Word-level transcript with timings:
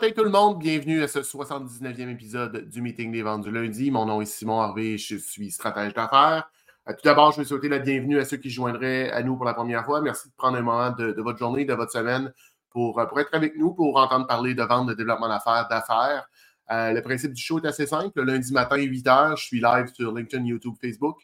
Matin 0.00 0.14
tout 0.14 0.22
le 0.22 0.30
monde, 0.30 0.60
bienvenue 0.60 1.02
à 1.02 1.08
ce 1.08 1.18
79e 1.18 2.12
épisode 2.12 2.68
du 2.68 2.80
Meeting 2.82 3.10
des 3.10 3.22
ventes 3.22 3.42
du 3.42 3.50
lundi. 3.50 3.90
Mon 3.90 4.06
nom 4.06 4.20
est 4.20 4.26
Simon 4.26 4.60
Harvey, 4.60 4.96
je 4.96 5.16
suis 5.16 5.50
stratège 5.50 5.92
d'affaires. 5.92 6.48
Euh, 6.88 6.92
tout 6.92 7.00
d'abord, 7.02 7.32
je 7.32 7.38
vais 7.38 7.44
souhaiter 7.44 7.68
la 7.68 7.80
bienvenue 7.80 8.16
à 8.20 8.24
ceux 8.24 8.36
qui 8.36 8.48
joindraient 8.48 9.10
à 9.10 9.24
nous 9.24 9.34
pour 9.34 9.44
la 9.44 9.54
première 9.54 9.84
fois. 9.84 10.00
Merci 10.00 10.28
de 10.28 10.34
prendre 10.36 10.56
un 10.56 10.62
moment 10.62 10.92
de, 10.92 11.20
votre 11.20 11.40
journée, 11.40 11.64
de 11.64 11.74
votre 11.74 11.90
semaine 11.90 12.32
pour, 12.70 13.00
euh, 13.00 13.06
pour, 13.06 13.18
être 13.18 13.34
avec 13.34 13.56
nous, 13.56 13.74
pour 13.74 13.96
entendre 13.96 14.28
parler 14.28 14.54
de 14.54 14.62
vente, 14.62 14.86
de 14.86 14.94
développement 14.94 15.28
d'affaires, 15.28 15.66
d'affaires. 15.68 16.28
Euh, 16.70 16.92
le 16.92 17.02
principe 17.02 17.32
du 17.32 17.42
show 17.42 17.58
est 17.58 17.66
assez 17.66 17.88
simple. 17.88 18.12
Le 18.14 18.22
lundi 18.22 18.52
matin, 18.52 18.76
8 18.76 19.04
h, 19.04 19.36
je 19.36 19.44
suis 19.46 19.60
live 19.60 19.86
sur 19.92 20.14
LinkedIn, 20.14 20.44
YouTube, 20.44 20.74
Facebook. 20.80 21.16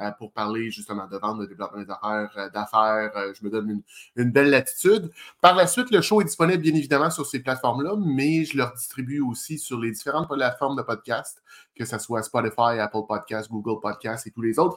Euh, 0.00 0.12
pour 0.12 0.32
parler 0.32 0.70
justement 0.70 1.08
de 1.08 1.16
vente, 1.16 1.40
de 1.40 1.46
développement 1.46 1.82
des 1.82 1.90
affaires, 1.90 2.30
euh, 2.36 2.48
d'affaires. 2.50 3.10
Euh, 3.16 3.32
je 3.34 3.44
me 3.44 3.50
donne 3.50 3.82
une, 4.14 4.30
belle 4.30 4.50
latitude. 4.50 5.10
Par 5.40 5.56
la 5.56 5.66
suite, 5.66 5.90
le 5.90 6.00
show 6.02 6.20
est 6.20 6.24
disponible 6.24 6.62
bien 6.62 6.74
évidemment 6.74 7.10
sur 7.10 7.26
ces 7.26 7.40
plateformes-là, 7.40 7.96
mais 7.98 8.44
je 8.44 8.56
leur 8.56 8.72
distribue 8.74 9.20
aussi 9.20 9.58
sur 9.58 9.80
les 9.80 9.90
différentes 9.90 10.28
plateformes 10.28 10.76
de 10.76 10.82
podcast, 10.82 11.42
que 11.74 11.84
ce 11.84 11.98
soit 11.98 12.22
Spotify, 12.22 12.78
Apple 12.78 13.06
Podcasts, 13.08 13.50
Google 13.50 13.80
Podcasts 13.80 14.24
et 14.28 14.30
tous 14.30 14.42
les 14.42 14.60
autres. 14.60 14.76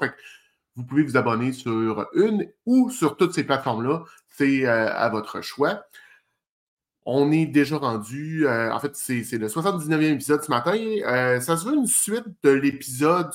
vous 0.75 0.83
pouvez 0.85 1.03
vous 1.03 1.15
abonner 1.17 1.51
sur 1.51 2.07
une 2.15 2.47
ou 2.65 2.89
sur 2.89 3.15
toutes 3.15 3.35
ces 3.35 3.43
plateformes-là. 3.43 4.03
C'est 4.27 4.65
à 4.65 5.07
votre 5.09 5.41
choix. 5.41 5.83
On 7.05 7.31
est 7.31 7.45
déjà 7.45 7.77
rendu, 7.77 8.47
en 8.47 8.79
fait, 8.79 8.95
c'est 8.95 9.37
le 9.37 9.47
79e 9.47 10.01
épisode 10.13 10.43
ce 10.43 10.49
matin. 10.49 10.73
ça 11.41 11.57
se 11.57 11.65
veut 11.65 11.75
une 11.75 11.85
suite 11.85 12.25
de 12.43 12.49
l'épisode 12.49 13.31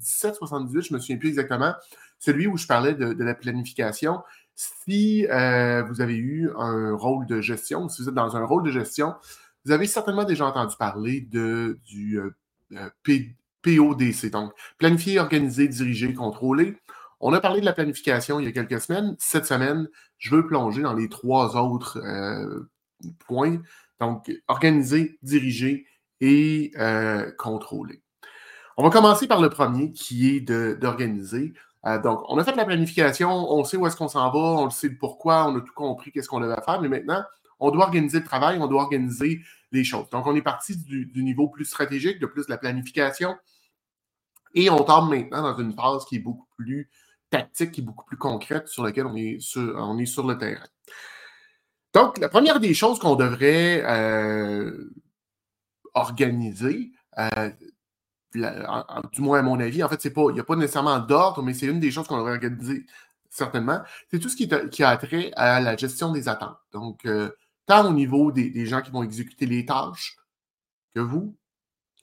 66 0.00 0.50
1778, 0.50 0.82
je 0.82 0.92
ne 0.92 0.96
me 0.96 1.00
souviens 1.00 1.16
plus 1.16 1.28
exactement, 1.28 1.74
celui 2.18 2.46
où 2.46 2.56
je 2.56 2.66
parlais 2.66 2.94
de, 2.94 3.22
la 3.22 3.34
planification. 3.34 4.22
Si 4.54 5.26
euh, 5.30 5.82
vous 5.82 6.00
avez 6.00 6.16
eu 6.16 6.50
un 6.56 6.94
rôle 6.94 7.26
de 7.26 7.40
gestion, 7.40 7.88
si 7.88 8.02
vous 8.02 8.08
êtes 8.08 8.14
dans 8.14 8.36
un 8.36 8.44
rôle 8.44 8.62
de 8.62 8.70
gestion, 8.70 9.14
vous 9.64 9.72
avez 9.72 9.86
certainement 9.86 10.24
déjà 10.24 10.46
entendu 10.46 10.76
parler 10.78 11.20
du 11.20 12.18
euh, 12.18 12.30
euh, 12.72 12.90
PODC, 13.62 14.30
donc 14.30 14.52
planifier, 14.78 15.18
organiser, 15.18 15.68
diriger, 15.68 16.12
contrôler. 16.14 16.76
On 17.20 17.32
a 17.32 17.40
parlé 17.40 17.60
de 17.60 17.64
la 17.64 17.72
planification 17.72 18.38
il 18.38 18.44
y 18.44 18.48
a 18.48 18.52
quelques 18.52 18.80
semaines. 18.80 19.16
Cette 19.18 19.46
semaine, 19.46 19.88
je 20.18 20.34
veux 20.34 20.46
plonger 20.46 20.82
dans 20.82 20.92
les 20.92 21.08
trois 21.08 21.56
autres 21.56 21.98
points. 23.26 23.62
Donc, 23.98 24.30
organiser, 24.48 25.18
diriger 25.22 25.86
et 26.20 26.72
contrôler. 27.38 28.03
On 28.76 28.82
va 28.82 28.90
commencer 28.90 29.28
par 29.28 29.40
le 29.40 29.50
premier 29.50 29.92
qui 29.92 30.36
est 30.36 30.40
d'organiser. 30.40 31.54
Euh, 31.86 32.00
donc, 32.00 32.22
on 32.28 32.38
a 32.38 32.44
fait 32.44 32.56
la 32.56 32.64
planification, 32.64 33.30
on 33.30 33.62
sait 33.64 33.76
où 33.76 33.86
est-ce 33.86 33.96
qu'on 33.96 34.08
s'en 34.08 34.30
va, 34.30 34.38
on 34.38 34.70
sait 34.70 34.88
le 34.88 34.96
pourquoi, 34.96 35.46
on 35.48 35.56
a 35.56 35.60
tout 35.60 35.74
compris, 35.74 36.12
qu'est-ce 36.12 36.28
qu'on 36.28 36.40
devait 36.40 36.60
faire, 36.64 36.80
mais 36.80 36.88
maintenant, 36.88 37.22
on 37.60 37.70
doit 37.70 37.84
organiser 37.84 38.20
le 38.20 38.24
travail, 38.24 38.58
on 38.58 38.66
doit 38.66 38.82
organiser 38.82 39.42
les 39.70 39.84
choses. 39.84 40.08
Donc, 40.10 40.26
on 40.26 40.34
est 40.34 40.42
parti 40.42 40.76
du, 40.76 41.10
niveau 41.22 41.48
plus 41.48 41.66
stratégique, 41.66 42.18
de 42.20 42.26
plus 42.26 42.46
de 42.46 42.50
la 42.50 42.58
planification, 42.58 43.36
et 44.54 44.70
on 44.70 44.82
tombe 44.82 45.10
maintenant 45.10 45.42
dans 45.42 45.58
une 45.58 45.72
phase 45.72 46.04
qui 46.06 46.16
est 46.16 46.20
beaucoup 46.20 46.46
plus 46.56 46.90
tactique, 47.30 47.72
qui 47.72 47.80
est 47.80 47.84
beaucoup 47.84 48.04
plus 48.06 48.16
concrète, 48.16 48.68
sur 48.68 48.82
laquelle 48.82 49.06
on 49.06 49.16
est 49.16 49.38
sur, 49.40 49.74
on 49.76 49.98
est 49.98 50.06
sur 50.06 50.26
le 50.26 50.38
terrain. 50.38 50.66
Donc, 51.92 52.18
la 52.18 52.28
première 52.28 52.60
des 52.60 52.74
choses 52.74 52.98
qu'on 52.98 53.14
devrait 53.14 53.82
euh, 53.84 54.90
organiser, 55.92 56.92
euh, 57.18 57.50
du 58.34 59.20
moins 59.20 59.38
à 59.38 59.42
mon 59.42 59.60
avis, 59.60 59.82
en 59.82 59.88
fait, 59.88 60.04
il 60.04 60.32
n'y 60.32 60.40
a 60.40 60.44
pas 60.44 60.56
nécessairement 60.56 60.98
d'ordre, 60.98 61.42
mais 61.42 61.54
c'est 61.54 61.66
une 61.66 61.80
des 61.80 61.90
choses 61.90 62.06
qu'on 62.06 62.16
devrait 62.16 62.32
organiser 62.32 62.86
certainement. 63.30 63.80
C'est 64.10 64.18
tout 64.18 64.28
ce 64.28 64.36
qui, 64.36 64.84
a 64.84 64.96
trait 64.96 65.32
à 65.36 65.60
la 65.60 65.76
gestion 65.76 66.12
des 66.12 66.28
attentes. 66.28 66.58
Donc, 66.72 67.04
euh, 67.06 67.30
tant 67.66 67.88
au 67.88 67.92
niveau 67.92 68.32
des, 68.32 68.66
gens 68.66 68.82
qui 68.82 68.90
vont 68.90 69.02
exécuter 69.02 69.46
les 69.46 69.64
tâches 69.64 70.16
que 70.94 71.00
vous, 71.00 71.36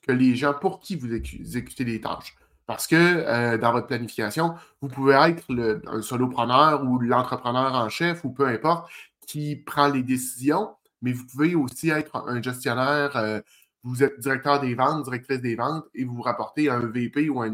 que 0.02 0.12
les 0.12 0.36
gens 0.36 0.54
pour 0.54 0.80
qui 0.80 0.96
vous 0.96 1.12
exécutez 1.12 1.84
les 1.84 2.00
tâches. 2.00 2.34
Parce 2.66 2.86
que 2.86 2.96
euh, 2.96 3.58
dans 3.58 3.72
votre 3.72 3.86
planification, 3.86 4.54
vous 4.80 4.88
pouvez 4.88 5.14
être 5.14 5.44
un 5.86 6.02
solopreneur 6.02 6.84
ou 6.84 6.98
l'entrepreneur 7.00 7.74
en 7.74 7.88
chef 7.88 8.24
ou 8.24 8.30
peu 8.30 8.46
importe 8.46 8.90
qui 9.26 9.56
prend 9.56 9.88
les 9.88 10.02
décisions, 10.02 10.70
mais 11.00 11.12
vous 11.12 11.26
pouvez 11.26 11.54
aussi 11.54 11.90
être 11.90 12.16
un 12.16 12.42
gestionnaire 12.42 13.16
euh, 13.16 13.40
vous 13.82 14.02
êtes 14.02 14.18
directeur 14.20 14.60
des 14.60 14.74
ventes, 14.74 15.04
directrice 15.04 15.40
des 15.40 15.56
ventes, 15.56 15.84
et 15.94 16.04
vous 16.04 16.14
vous 16.14 16.22
rapportez 16.22 16.68
à 16.68 16.74
un 16.74 16.86
VP 16.86 17.28
ou 17.28 17.42
à 17.42 17.46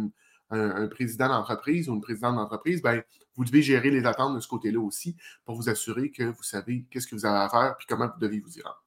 un, 0.51 0.89
président 0.89 1.29
d'entreprise 1.29 1.89
ou 1.89 1.95
une 1.95 2.01
présidente 2.01 2.37
d'entreprise, 2.37 2.81
ben, 2.81 3.03
vous 3.37 3.45
devez 3.45 3.63
gérer 3.63 3.91
les 3.91 4.07
attentes 4.07 4.35
de 4.35 4.41
ce 4.41 4.49
côté-là 4.49 4.81
aussi 4.81 5.17
pour 5.45 5.55
vous 5.55 5.69
assurer 5.69 6.11
que 6.11 6.25
vous 6.25 6.43
savez 6.43 6.87
qu'est-ce 6.91 7.07
que 7.07 7.15
vous 7.15 7.27
avez 7.27 7.39
à 7.39 7.49
faire 7.49 7.77
et 7.79 7.85
comment 7.87 8.07
vous 8.07 8.19
devez 8.19 8.41
vous 8.41 8.59
y 8.59 8.63
rendre. 8.63 8.83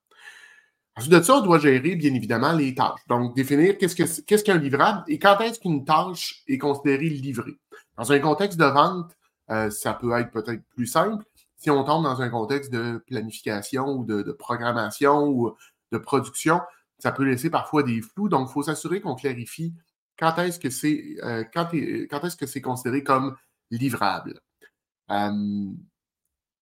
Ensuite 0.98 1.14
de 1.14 1.22
ça, 1.22 1.36
on 1.38 1.42
doit 1.42 1.60
gérer, 1.60 1.96
bien 1.96 2.14
évidemment, 2.14 2.52
les 2.52 2.76
tâches. 2.76 3.00
Donc, 3.08 3.36
définir 3.36 3.78
qu'est-ce 3.78 4.44
qu'un 4.44 4.58
livrable 4.58 5.04
et 5.08 5.20
quand 5.20 5.40
est-ce 5.40 5.60
qu'une 5.60 5.86
tâche 5.86 6.44
est 6.48 6.58
considérée 6.58 7.10
livrée. 7.10 7.58
Dans 7.98 8.12
un 8.12 8.20
contexte 8.20 8.60
de 8.60 8.66
vente, 8.66 9.16
euh, 9.52 9.70
ça 9.70 9.94
peut 9.94 10.12
être 10.20 10.32
peut-être 10.32 10.64
plus 10.76 10.88
simple. 10.88 11.24
Si 11.58 11.70
on 11.70 11.84
tombe 11.84 12.04
dans 12.04 12.22
un 12.22 12.30
contexte 12.30 12.74
de 12.74 12.98
planification 13.08 13.88
ou 13.90 14.04
de 14.04 14.32
programmation 14.32 15.28
ou 15.28 15.56
de 15.92 15.98
production, 15.98 16.60
ça 17.02 17.12
peut 17.12 17.24
laisser 17.24 17.50
parfois 17.50 17.84
des 17.84 18.02
flous. 18.02 18.30
Donc, 18.30 18.50
il 18.50 18.54
faut 18.54 18.64
s'assurer 18.64 19.02
qu'on 19.02 19.16
clarifie 19.16 19.74
quand 20.20 20.38
est-ce 20.38 20.60
que 20.60 20.70
c'est 20.70 21.16
euh, 21.24 21.44
quand, 21.54 21.74
est-ce 21.74 22.36
que 22.36 22.46
c'est 22.46 22.62
considéré 22.62 23.04
comme 23.04 23.36
livrable. 23.72 24.40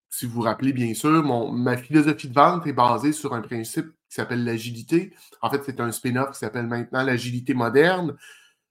si 0.10 0.26
vous 0.26 0.34
vous 0.34 0.42
rappelez, 0.42 0.74
bien 0.74 0.94
sûr, 0.94 1.24
mon, 1.24 1.52
ma 1.52 1.78
philosophie 1.78 2.30
de 2.30 2.34
vente 2.34 2.66
est 2.68 2.74
basée 2.74 3.14
sur 3.14 3.34
un 3.34 3.42
principe 3.42 3.88
qui 3.88 4.16
s'appelle 4.16 4.44
l'agilité. 4.44 5.14
En 5.42 5.50
fait, 5.50 5.62
c'est 5.66 5.80
un 5.80 5.92
spin-off 5.92 6.32
qui 6.32 6.40
s'appelle 6.40 6.68
maintenant 6.68 7.04
l'agilité 7.04 7.54
moderne. 7.54 8.16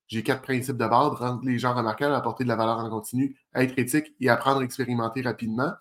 J'ai 0.09 0.23
quatre 0.23 0.43
principes 0.43 0.79
de 0.79 0.87
base, 0.87 1.13
rendre 1.13 1.45
les 1.45 1.59
gens 1.59 1.75
remarquables, 1.75 2.15
apporter 2.15 2.45
de 2.45 2.49
la 2.49 2.57
valeur 2.57 2.79
en 2.79 2.89
continu, 2.89 3.37
être 3.55 3.79
éthique 3.79 4.15
et 4.21 4.31
apprendre 4.31 4.61
à 4.61 4.65
expérimenter 4.65 5.21
rapidement. 5.21 5.73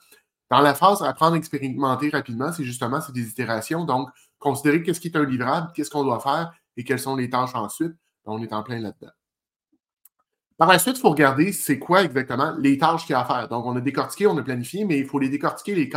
Dans 0.50 0.60
la 0.60 0.74
phase 0.76 1.02
apprendre 1.02 1.36
à 1.36 1.38
expérimenter 1.38 2.10
rapidement, 2.10 2.52
c'est 2.52 2.64
justement 2.64 3.00
des 3.14 3.30
itérations. 3.30 3.86
Donc, 3.86 4.10
considérer 4.40 4.84
qu'est-ce 4.84 5.00
qui 5.00 5.08
est 5.08 5.18
un 5.18 5.26
livrable, 5.26 5.72
qu'est-ce 5.76 5.90
qu'on 5.90 6.04
doit 6.04 6.20
faire 6.20 6.54
et 6.76 6.84
quelles 6.84 7.00
sont 7.00 7.16
les 7.16 7.30
tâches 7.30 7.56
ensuite. 7.56 7.94
On 8.26 8.42
est 8.42 8.54
en 8.54 8.64
plein 8.64 8.80
là-dedans. 8.80 9.12
Par 10.58 10.70
la 10.70 10.80
suite, 10.80 10.98
il 10.98 11.02
faut 11.02 11.12
regarder 11.12 11.52
c'est 11.52 11.78
quoi 11.78 12.04
exactement 12.04 12.56
les 12.58 12.78
tâches 12.78 13.06
qu'il 13.06 13.14
y 13.14 13.16
a 13.16 13.22
à 13.22 13.26
faire. 13.26 13.48
Donc, 13.48 13.66
on 13.66 13.76
a 13.76 13.82
décortiqué, 13.82 14.26
on 14.26 14.38
a 14.38 14.44
planifié, 14.44 14.86
mais 14.86 14.98
il 14.98 15.06
faut 15.06 15.20
les 15.20 15.30
décortiquer, 15.30 15.76
les 15.76 15.90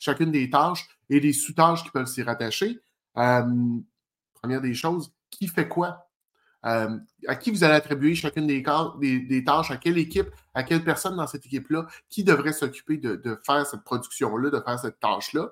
chacune 0.00 0.32
des 0.32 0.48
tâches 0.48 0.88
et 1.10 1.20
les 1.20 1.34
sous-tâches 1.34 1.84
qui 1.84 1.90
peuvent 1.90 2.06
s'y 2.06 2.22
rattacher. 2.22 2.80
Euh, 3.18 3.42
première 4.34 4.62
des 4.62 4.74
choses, 4.74 5.12
qui 5.30 5.48
fait 5.48 5.68
quoi? 5.68 6.08
Euh, 6.64 6.98
à 7.28 7.36
qui 7.36 7.50
vous 7.50 7.62
allez 7.62 7.74
attribuer 7.74 8.14
chacune 8.14 8.46
des, 8.46 8.64
des, 9.28 9.44
tâches, 9.44 9.70
à 9.70 9.76
quelle 9.76 9.98
équipe, 9.98 10.28
à 10.54 10.64
quelle 10.64 10.82
personne 10.82 11.16
dans 11.16 11.26
cette 11.26 11.44
équipe-là, 11.46 11.86
qui 12.08 12.24
devrait 12.24 12.52
s'occuper 12.52 12.96
de, 12.96 13.40
faire 13.44 13.66
cette 13.66 13.84
production-là, 13.84 14.50
de 14.50 14.60
faire 14.60 14.78
cette 14.78 14.98
tâche-là? 14.98 15.48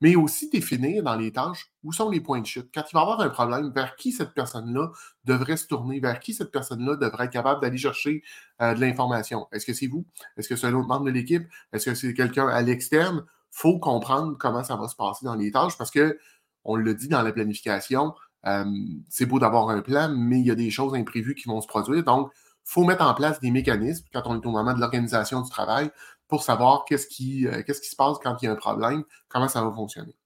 Mais 0.00 0.16
aussi 0.16 0.48
définir 0.48 1.02
dans 1.02 1.16
les 1.16 1.32
tâches 1.32 1.70
où 1.82 1.92
sont 1.92 2.10
les 2.10 2.20
points 2.20 2.40
de 2.40 2.46
chute. 2.46 2.70
Quand 2.72 2.84
il 2.90 2.94
va 2.94 3.00
y 3.00 3.02
avoir 3.02 3.20
un 3.20 3.28
problème, 3.28 3.70
vers 3.74 3.96
qui 3.96 4.12
cette 4.12 4.32
personne-là 4.32 4.90
devrait 5.24 5.56
se 5.56 5.66
tourner, 5.66 6.00
vers 6.00 6.18
qui 6.20 6.32
cette 6.32 6.50
personne-là 6.50 6.96
devrait 6.96 7.26
être 7.26 7.32
capable 7.32 7.60
d'aller 7.60 7.76
chercher 7.76 8.22
euh, 8.62 8.74
de 8.74 8.80
l'information? 8.80 9.46
Est-ce 9.52 9.66
que 9.66 9.74
c'est 9.74 9.86
vous? 9.86 10.06
Est-ce 10.36 10.48
que 10.48 10.56
c'est 10.56 10.66
un 10.66 10.74
autre 10.74 10.88
membre 10.88 11.06
de 11.06 11.10
l'équipe? 11.10 11.46
Est-ce 11.72 11.90
que 11.90 11.94
c'est 11.94 12.14
quelqu'un 12.14 12.48
à 12.48 12.62
l'externe? 12.62 13.24
Faut 13.50 13.78
comprendre 13.78 14.36
comment 14.38 14.64
ça 14.64 14.76
va 14.76 14.88
se 14.88 14.96
passer 14.96 15.24
dans 15.24 15.34
les 15.34 15.50
tâches 15.50 15.76
parce 15.76 15.90
que, 15.90 16.18
on 16.64 16.76
le 16.76 16.94
dit 16.94 17.08
dans 17.08 17.22
la 17.22 17.32
planification, 17.32 18.14
euh, 18.46 18.64
c'est 19.08 19.26
beau 19.26 19.38
d'avoir 19.38 19.70
un 19.70 19.80
plan, 19.82 20.14
mais 20.14 20.40
il 20.40 20.46
y 20.46 20.50
a 20.50 20.54
des 20.54 20.70
choses 20.70 20.94
imprévues 20.94 21.34
qui 21.34 21.48
vont 21.48 21.60
se 21.60 21.66
produire. 21.66 22.04
Donc, 22.04 22.30
il 22.34 22.72
faut 22.72 22.84
mettre 22.84 23.02
en 23.02 23.14
place 23.14 23.40
des 23.40 23.50
mécanismes 23.50 24.06
quand 24.12 24.22
on 24.26 24.40
est 24.40 24.46
au 24.46 24.50
moment 24.50 24.74
de 24.74 24.80
l'organisation 24.80 25.40
du 25.40 25.50
travail 25.50 25.90
pour 26.30 26.42
savoir 26.42 26.84
qu'est-ce 26.86 27.06
qui, 27.06 27.46
euh, 27.46 27.62
qu'est-ce 27.62 27.80
qui 27.80 27.90
se 27.90 27.96
passe 27.96 28.16
quand 28.22 28.36
il 28.40 28.46
y 28.46 28.48
a 28.48 28.52
un 28.52 28.56
problème, 28.56 29.04
comment 29.28 29.48
ça 29.48 29.62
va 29.62 29.72
fonctionner. 29.72 30.16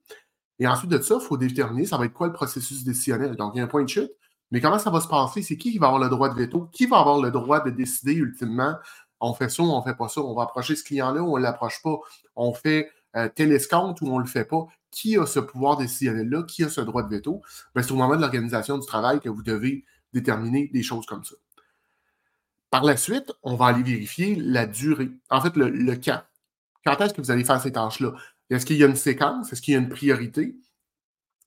Et 0.60 0.68
ensuite 0.68 0.90
de 0.90 1.00
ça, 1.00 1.18
il 1.20 1.26
faut 1.26 1.36
déterminer 1.36 1.86
ça 1.86 1.96
va 1.96 2.04
être 2.04 2.12
quoi 2.12 2.28
le 2.28 2.32
processus 2.32 2.84
décisionnel. 2.84 3.34
Donc, 3.34 3.52
il 3.54 3.58
y 3.58 3.60
a 3.60 3.64
un 3.64 3.68
point 3.68 3.82
de 3.82 3.88
chute, 3.88 4.12
mais 4.52 4.60
comment 4.60 4.78
ça 4.78 4.90
va 4.90 5.00
se 5.00 5.08
passer? 5.08 5.42
C'est 5.42 5.56
qui 5.56 5.72
qui 5.72 5.78
va 5.78 5.86
avoir 5.86 6.00
le 6.00 6.08
droit 6.08 6.28
de 6.28 6.34
veto? 6.34 6.68
Qui 6.72 6.86
va 6.86 6.98
avoir 6.98 7.20
le 7.20 7.32
droit 7.32 7.60
de 7.60 7.70
décider 7.70 8.12
ultimement 8.12 8.76
on 9.20 9.34
fait 9.34 9.48
ça 9.48 9.62
ou 9.62 9.66
on 9.66 9.78
ne 9.78 9.84
fait 9.84 9.96
pas 9.96 10.08
ça? 10.08 10.20
On 10.20 10.34
va 10.34 10.42
approcher 10.42 10.76
ce 10.76 10.84
client-là 10.84 11.22
ou 11.22 11.34
on 11.34 11.38
ne 11.38 11.42
l'approche 11.42 11.82
pas? 11.82 11.96
On 12.36 12.52
fait 12.52 12.90
euh, 13.16 13.28
télescope 13.28 14.00
ou 14.02 14.08
on 14.08 14.18
ne 14.18 14.24
le 14.24 14.28
fait 14.28 14.44
pas? 14.44 14.66
Qui 14.90 15.16
a 15.16 15.26
ce 15.26 15.40
pouvoir 15.40 15.76
décisionnel-là? 15.76 16.44
Qui 16.44 16.64
a 16.64 16.68
ce 16.68 16.80
droit 16.80 17.02
de 17.02 17.08
veto? 17.08 17.42
Ben, 17.74 17.82
c'est 17.82 17.92
au 17.92 17.96
moment 17.96 18.16
de 18.16 18.20
l'organisation 18.20 18.78
du 18.78 18.86
travail 18.86 19.20
que 19.20 19.28
vous 19.28 19.42
devez 19.42 19.84
déterminer 20.12 20.68
des 20.68 20.82
choses 20.82 21.06
comme 21.06 21.24
ça. 21.24 21.34
Par 22.74 22.82
la 22.82 22.96
suite, 22.96 23.30
on 23.44 23.54
va 23.54 23.66
aller 23.66 23.84
vérifier 23.84 24.34
la 24.34 24.66
durée. 24.66 25.08
En 25.30 25.40
fait, 25.40 25.54
le, 25.54 25.68
le 25.68 25.94
quand. 25.94 26.20
Quand 26.84 27.00
est-ce 27.00 27.14
que 27.14 27.20
vous 27.20 27.30
allez 27.30 27.44
faire 27.44 27.60
ces 27.60 27.70
tâches-là? 27.70 28.14
Est-ce 28.50 28.66
qu'il 28.66 28.76
y 28.78 28.82
a 28.82 28.88
une 28.88 28.96
séquence? 28.96 29.52
Est-ce 29.52 29.62
qu'il 29.62 29.74
y 29.74 29.76
a 29.76 29.78
une 29.78 29.88
priorité? 29.88 30.56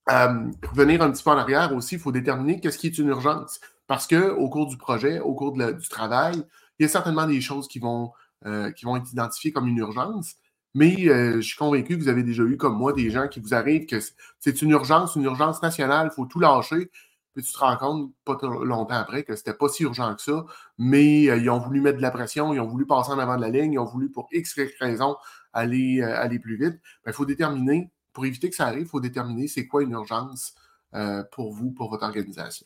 Euh, 0.09 0.49
pour 0.61 0.73
venir 0.73 1.01
un 1.01 1.11
petit 1.11 1.21
peu 1.21 1.31
en 1.31 1.37
arrière 1.37 1.75
aussi, 1.75 1.95
il 1.95 1.99
faut 1.99 2.13
déterminer 2.13 2.61
qu'est-ce 2.61 2.77
qui 2.77 2.87
est 2.87 2.97
une 2.97 3.09
urgence. 3.09 3.59
Parce 3.87 4.07
qu'au 4.07 4.47
cours 4.47 4.67
du 4.67 4.77
projet, 4.77 5.19
au 5.19 5.33
cours 5.35 5.51
du 5.51 5.89
travail, 5.89 6.45
il 6.79 6.83
y 6.83 6.85
a 6.85 6.87
certainement 6.87 7.27
des 7.27 7.41
choses 7.41 7.67
qui 7.67 7.79
vont, 7.79 8.13
euh, 8.45 8.71
qui 8.71 8.85
vont 8.85 8.95
être 8.95 9.11
identifiées 9.11 9.51
comme 9.51 9.67
une 9.67 9.79
urgence, 9.79 10.35
Mais 10.73 11.09
euh, 11.09 11.37
je 11.37 11.41
suis 11.41 11.57
convaincu 11.57 11.97
que 11.97 12.03
vous 12.03 12.07
avez 12.07 12.23
déjà 12.23 12.43
eu, 12.43 12.55
comme 12.55 12.77
moi, 12.77 12.93
des 12.93 13.09
gens 13.09 13.27
qui 13.27 13.39
vous 13.39 13.53
arrivent 13.53 13.85
que 13.85 13.99
c'est 14.39 14.61
une 14.61 14.69
urgence, 14.69 15.15
une 15.15 15.23
urgence 15.23 15.61
nationale, 15.61 16.09
il 16.11 16.15
faut 16.15 16.25
tout 16.25 16.39
lâcher. 16.39 16.91
Puis 17.37 17.45
tu 17.45 17.53
te 17.53 17.59
rends 17.59 17.77
compte, 17.77 18.11
pas 18.25 18.35
longtemps 18.41 18.95
après, 18.95 19.21
que 19.21 19.35
c'était 19.35 19.53
pas 19.53 19.69
si 19.69 19.83
urgent 19.83 20.15
que 20.15 20.23
ça, 20.23 20.43
mais 20.79 21.29
euh, 21.29 21.37
ils 21.37 21.51
ont 21.51 21.59
voulu 21.59 21.81
mettre 21.81 21.97
de 21.97 22.01
la 22.01 22.09
pression, 22.09 22.51
ils 22.51 22.59
ont 22.59 22.65
voulu 22.65 22.87
passer 22.87 23.11
en 23.11 23.19
avant 23.19 23.35
de 23.35 23.41
la 23.41 23.49
ligne, 23.49 23.73
ils 23.73 23.77
ont 23.77 23.85
voulu, 23.85 24.09
pour 24.09 24.27
X 24.31 24.59
raisons, 24.79 25.15
aller, 25.53 26.01
euh, 26.01 26.19
aller 26.19 26.39
plus 26.39 26.57
vite. 26.57 26.81
Il 27.05 27.13
faut 27.13 27.25
déterminer, 27.25 27.91
pour 28.11 28.25
éviter 28.25 28.49
que 28.49 28.55
ça 28.55 28.65
arrive, 28.65 28.81
il 28.81 28.87
faut 28.87 28.99
déterminer 28.99 29.47
c'est 29.47 29.67
quoi 29.67 29.83
une 29.83 29.91
urgence 29.91 30.55
pour 31.31 31.53
vous, 31.53 31.69
pour 31.69 31.91
votre 31.91 32.05
organisation. 32.05 32.65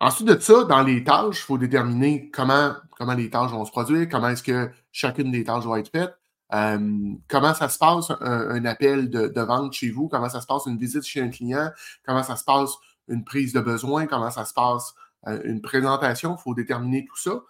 Ensuite 0.00 0.28
de 0.28 0.38
ça, 0.40 0.64
dans 0.64 0.82
les 0.82 1.04
tâches, 1.04 1.40
il 1.40 1.44
faut 1.44 1.58
déterminer 1.58 2.30
comment, 2.30 2.72
comment 2.96 3.12
les 3.12 3.28
tâches 3.28 3.50
vont 3.50 3.66
se 3.66 3.70
produire, 3.70 4.08
comment 4.08 4.30
est-ce 4.30 4.42
que 4.42 4.70
chacune 4.92 5.30
des 5.30 5.44
tâches 5.44 5.66
va 5.66 5.78
être 5.78 5.90
faite, 5.90 6.16
euh, 6.52 7.14
comment 7.28 7.54
ça 7.54 7.68
se 7.68 7.78
passe 7.78 8.10
un, 8.20 8.64
appel 8.64 9.08
de, 9.08 9.40
vente 9.40 9.72
chez 9.72 9.90
vous, 9.90 10.08
comment 10.08 10.28
ça 10.28 10.40
se 10.40 10.46
passe 10.46 10.66
une 10.66 10.78
visite 10.78 11.04
chez 11.04 11.20
un 11.20 11.28
client, 11.28 11.70
comment 12.04 12.22
ça 12.22 12.36
se 12.36 12.44
passe 12.44 12.72
une 13.08 13.24
prise 13.24 13.52
de 13.52 13.60
besoin, 13.60 14.06
comment 14.06 14.30
ça 14.30 14.44
se 14.44 14.54
passe 14.54 14.94
euh, 15.26 15.40
une 15.44 15.60
présentation. 15.60 16.36
Il 16.38 16.42
faut 16.42 16.54
déterminer 16.54 17.04
tout 17.06 17.16
ça. 17.16 17.42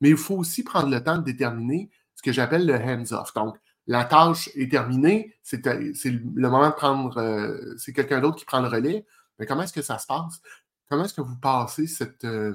Mais 0.00 0.10
il 0.10 0.16
faut 0.16 0.36
aussi 0.36 0.62
prendre 0.62 0.90
le 0.90 1.02
temps 1.02 1.18
de 1.18 1.24
déterminer 1.24 1.90
ce 2.14 2.22
que 2.22 2.32
j'appelle 2.32 2.66
le 2.66 2.74
hands-off. 2.74 3.32
Donc, 3.34 3.56
la 3.86 4.04
tâche 4.04 4.50
est 4.54 4.70
terminée, 4.70 5.34
c'est 5.42 5.64
le 5.64 6.48
moment 6.50 6.68
de 6.68 6.74
prendre, 6.74 7.18
euh, 7.18 7.74
c'est 7.78 7.92
quelqu'un 7.92 8.20
d'autre 8.20 8.36
qui 8.36 8.44
prend 8.44 8.60
le 8.60 8.68
relais. 8.68 9.06
Mais 9.38 9.46
comment 9.46 9.62
est-ce 9.62 9.72
que 9.72 9.82
ça 9.82 9.98
se 9.98 10.06
passe? 10.06 10.40
Comment 10.88 11.04
est-ce 11.04 11.14
que 11.14 11.20
vous 11.20 11.36
passez 11.36 11.86
cette, 11.86 12.24
euh, 12.24 12.54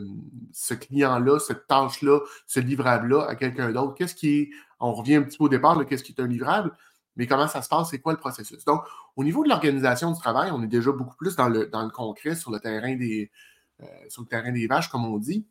ce 0.52 0.74
client-là, 0.74 1.40
cette 1.40 1.68
tâche-là, 1.68 2.20
ce 2.48 2.60
livrable-là 2.60 3.26
à 3.28 3.36
quelqu'un 3.36 3.72
d'autre? 3.72 3.94
Qu'est-ce 3.96 4.16
qui 4.16 4.40
est, 4.40 4.50
on 4.80 4.94
revient 4.94 5.16
un 5.16 5.24
petit 5.24 5.38
peu 5.38 5.46
au 5.46 5.50
départ, 5.50 5.86
qu'est-ce 5.86 6.04
qui 6.04 6.14
est 6.14 6.22
un 6.22 6.28
livrable, 6.28 6.72
mais 7.16 7.28
comment 7.28 7.48
ça 7.48 7.62
se 7.62 7.70
passe, 7.70 7.90
c'est 7.90 8.00
quoi 8.00 8.14
le 8.14 8.20
processus? 8.20 8.64
Donc, 8.66 8.84
au 9.16 9.24
niveau 9.24 9.44
de 9.44 9.50
l'organisation 9.50 10.12
du 10.12 10.20
travail, 10.20 10.52
on 10.52 10.64
est 10.64 10.68
déjà 10.68 10.92
beaucoup 10.92 11.16
plus 11.16 11.36
dans 11.36 11.50
le, 11.50 11.68
dans 11.68 11.84
le 11.84 11.90
concret, 11.90 12.36
sur 12.36 12.52
le 12.52 12.60
terrain 12.60 12.96
des, 12.96 13.32
euh, 13.82 13.86
sur 14.10 14.22
le 14.22 14.28
terrain 14.28 14.52
des 14.52 14.68
vaches, 14.68 14.90
comme 14.90 15.06
on 15.06 15.18
dit. 15.18 15.46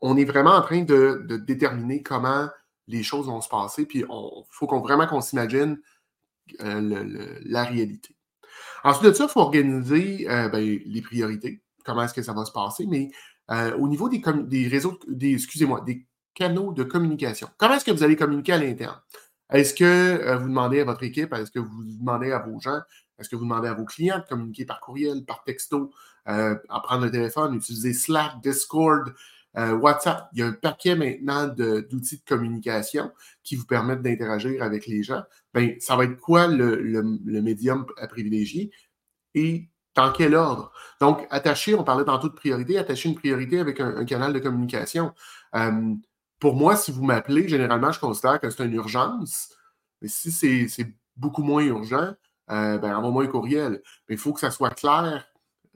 On 0.00 0.16
est 0.16 0.24
vraiment 0.24 0.52
en 0.52 0.62
train 0.62 0.82
de, 0.82 1.24
déterminer 1.46 2.02
comment 2.02 2.48
les 2.88 3.02
choses 3.02 3.26
vont 3.26 3.40
se 3.40 3.48
passer, 3.48 3.86
puis 3.86 4.00
il 4.00 4.06
faut 4.50 4.66
qu'on, 4.66 4.80
vraiment 4.80 5.06
qu'on 5.06 5.20
s'imagine 5.20 5.80
euh, 6.60 7.38
la 7.44 7.64
réalité. 7.64 8.16
Ensuite 8.84 9.06
de 9.06 9.12
ça, 9.12 9.24
il 9.24 9.30
faut 9.30 9.40
organiser 9.40 10.28
euh, 10.28 10.48
ben, 10.48 10.60
les 10.60 11.02
priorités. 11.02 11.62
Comment 11.84 12.02
est-ce 12.02 12.14
que 12.14 12.22
ça 12.22 12.32
va 12.32 12.44
se 12.44 12.52
passer? 12.52 12.86
Mais 12.86 13.10
au 13.78 13.86
niveau 13.86 14.08
des, 14.08 14.22
des 14.44 14.66
réseaux, 14.66 14.98
des, 15.06 15.34
excusez-moi, 15.34 15.82
des 15.82 16.06
canaux 16.34 16.72
de 16.72 16.84
communication, 16.84 17.48
comment 17.58 17.74
est-ce 17.74 17.84
que 17.84 17.90
vous 17.90 18.02
allez 18.02 18.16
communiquer 18.16 18.52
à 18.52 18.58
l'interne? 18.58 18.98
Est-ce 19.52 19.74
que 19.74 19.84
euh, 19.84 20.36
vous 20.38 20.48
demandez 20.48 20.80
à 20.80 20.84
votre 20.84 21.02
équipe, 21.02 21.32
est-ce 21.32 21.50
que 21.50 21.58
vous 21.58 21.84
demandez 21.84 22.32
à 22.32 22.40
vos 22.40 22.58
gens, 22.60 22.80
est-ce 23.18 23.28
que 23.28 23.36
vous 23.36 23.44
demandez 23.44 23.68
à 23.68 23.74
vos 23.74 23.84
clients 23.84 24.18
de 24.18 24.24
communiquer 24.24 24.64
par 24.64 24.80
courriel, 24.80 25.24
par 25.24 25.44
texto, 25.44 25.92
à 26.24 26.80
prendre 26.82 27.04
le 27.04 27.10
téléphone, 27.10 27.54
utiliser 27.54 27.92
Slack, 27.92 28.40
Discord, 28.42 29.12
WhatsApp? 29.54 30.28
Il 30.32 30.40
y 30.40 30.42
a 30.42 30.46
un 30.46 30.52
paquet 30.52 30.96
maintenant 30.96 31.46
d'outils 31.46 32.16
de, 32.16 32.22
communication 32.26 33.12
qui 33.44 33.54
vous 33.54 33.66
permettent 33.66 34.02
d'interagir 34.02 34.62
avec 34.62 34.86
les 34.86 35.02
gens 35.02 35.22
ben, 35.54 35.76
ça 35.80 35.96
va 35.96 36.04
être 36.04 36.18
quoi 36.18 36.46
le, 36.46 37.02
médium 37.42 37.86
à 37.98 38.06
privilégier 38.06 38.70
et 39.34 39.68
dans 39.94 40.10
quel 40.12 40.34
ordre? 40.34 40.72
Donc, 41.00 41.26
attacher, 41.30 41.74
on 41.74 41.84
parlait 41.84 42.04
tantôt 42.04 42.28
de 42.28 42.34
priorité, 42.34 42.78
attacher 42.78 43.10
une 43.10 43.14
priorité 43.14 43.58
avec 43.60 43.80
un, 43.80 44.04
canal 44.06 44.32
de 44.32 44.38
communication. 44.38 45.12
Euh, 45.54 45.94
pour 46.42 46.56
moi, 46.56 46.74
si 46.74 46.90
vous 46.90 47.04
m'appelez, 47.04 47.46
généralement, 47.46 47.92
je 47.92 48.00
considère 48.00 48.40
que 48.40 48.50
c'est 48.50 48.64
une 48.64 48.72
urgence. 48.72 49.50
Mais 50.00 50.08
si 50.08 50.32
c'est 50.32 50.92
beaucoup 51.16 51.44
moins 51.44 51.62
urgent, 51.62 52.14
euh, 52.50 52.78
ben, 52.78 52.96
envoie-moi 52.96 53.22
un 53.22 53.26
courriel. 53.28 53.80
Mais 54.08 54.16
il 54.16 54.18
faut 54.18 54.32
que 54.32 54.40
ça 54.40 54.50
soit 54.50 54.70
clair 54.70 55.24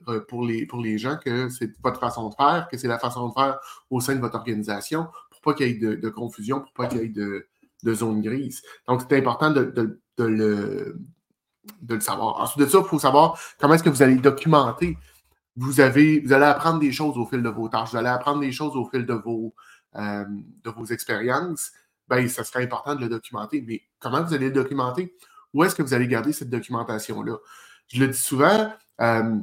euh, 0.09 0.19
pour 0.27 0.45
les, 0.45 0.65
pour 0.65 0.81
les 0.81 0.97
gens 0.97 1.15
que 1.23 1.47
c'est 1.47 1.71
votre 1.81 2.01
façon 2.01 2.27
de 2.27 2.35
faire, 2.35 2.67
que 2.69 2.77
c'est 2.77 2.89
la 2.89 2.99
façon 2.99 3.29
de 3.29 3.33
faire 3.33 3.59
au 3.89 4.01
sein 4.01 4.15
de 4.15 4.19
votre 4.19 4.35
organisation, 4.35 5.07
pour 5.31 5.39
pas 5.39 5.53
qu'il 5.53 5.67
y 5.67 5.69
ait 5.69 5.79
de, 5.79 5.95
de 5.95 6.09
confusion, 6.09 6.59
pour 6.59 6.73
pas 6.73 6.87
qu'il 6.87 6.99
y 6.99 7.05
ait 7.05 7.07
de, 7.07 7.47
de 7.83 7.93
zone 7.93 8.21
grise. 8.21 8.61
Donc, 8.89 9.03
c'est 9.09 9.17
important 9.17 9.51
de, 9.51 9.71
le, 10.17 10.99
de 11.81 11.95
le 11.95 12.01
savoir. 12.01 12.41
Ensuite 12.41 12.65
de 12.65 12.69
ça, 12.69 12.79
il 12.79 12.89
faut 12.89 12.99
savoir 12.99 13.39
comment 13.57 13.75
est-ce 13.75 13.83
que 13.83 13.89
vous 13.89 14.03
allez 14.03 14.15
documenter. 14.15 14.97
Vous, 15.55 15.79
avez, 15.79 16.19
vous 16.19 16.33
allez 16.33 16.45
apprendre 16.45 16.79
des 16.79 16.91
choses 16.91 17.17
au 17.17 17.25
fil 17.25 17.41
de 17.41 17.49
vos 17.49 17.69
tâches, 17.69 17.91
vous 17.91 17.97
allez 17.97 18.09
apprendre 18.09 18.41
des 18.41 18.51
choses 18.51 18.75
au 18.75 18.85
fil 18.89 19.05
de 19.05 19.13
vos, 19.13 19.55
euh, 19.95 20.25
de 20.27 20.69
vos 20.69 20.85
expériences. 20.85 21.71
Bien, 22.09 22.27
ça 22.27 22.43
serait 22.43 22.63
important 22.63 22.95
de 22.95 23.01
le 23.01 23.09
documenter. 23.09 23.63
Mais 23.67 23.81
comment 23.99 24.23
vous 24.23 24.33
allez 24.33 24.47
le 24.47 24.53
documenter? 24.53 25.15
Où 25.53 25.63
est-ce 25.63 25.75
que 25.75 25.81
vous 25.81 25.93
allez 25.93 26.07
garder 26.07 26.33
cette 26.33 26.49
documentation-là? 26.49 27.37
Je 27.87 27.99
le 28.01 28.07
dis 28.09 28.17
souvent, 28.17 28.71
euh, 29.01 29.39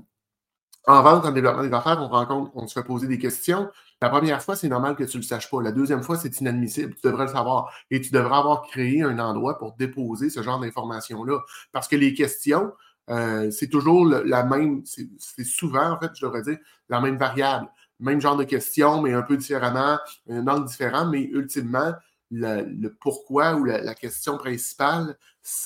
en 0.86 1.02
vente, 1.02 1.24
en 1.24 1.32
développement 1.32 1.62
des 1.62 1.72
affaires, 1.72 1.98
on 2.00 2.08
rencontre, 2.08 2.50
on 2.54 2.66
se 2.66 2.74
fait 2.74 2.86
poser 2.86 3.06
des 3.06 3.18
questions. 3.18 3.70
La 4.02 4.10
première 4.10 4.42
fois, 4.42 4.54
c'est 4.54 4.68
normal 4.68 4.96
que 4.96 5.04
tu 5.04 5.16
ne 5.16 5.22
le 5.22 5.26
saches 5.26 5.50
pas. 5.50 5.62
La 5.62 5.72
deuxième 5.72 6.02
fois, 6.02 6.18
c'est 6.18 6.40
inadmissible. 6.40 6.94
Tu 6.94 7.00
devrais 7.04 7.24
le 7.24 7.32
savoir. 7.32 7.72
Et 7.90 8.00
tu 8.00 8.10
devrais 8.10 8.36
avoir 8.36 8.62
créé 8.62 9.02
un 9.02 9.18
endroit 9.18 9.58
pour 9.58 9.74
déposer 9.76 10.28
ce 10.28 10.42
genre 10.42 10.60
d'informations-là. 10.60 11.40
Parce 11.72 11.88
que 11.88 11.96
les 11.96 12.12
questions, 12.12 12.72
euh, 13.10 13.50
c'est 13.50 13.68
toujours 13.68 14.04
la 14.06 14.44
même, 14.44 14.82
c'est 14.84 15.44
souvent, 15.44 15.92
en 15.92 15.98
fait, 15.98 16.10
je 16.14 16.26
devrais 16.26 16.42
dire, 16.42 16.58
la 16.90 17.00
même 17.00 17.16
variable. 17.16 17.68
Même 18.00 18.20
genre 18.20 18.36
de 18.36 18.44
questions, 18.44 19.00
mais 19.02 19.12
un 19.12 19.22
peu 19.22 19.36
différemment, 19.36 19.98
un 20.28 20.46
angle 20.46 20.66
différent, 20.66 21.06
mais 21.06 21.22
ultimement, 21.22 21.92
le, 22.30 22.88
pourquoi 23.00 23.54
ou 23.54 23.64
la, 23.64 23.94
question 23.94 24.36
principale, 24.36 25.16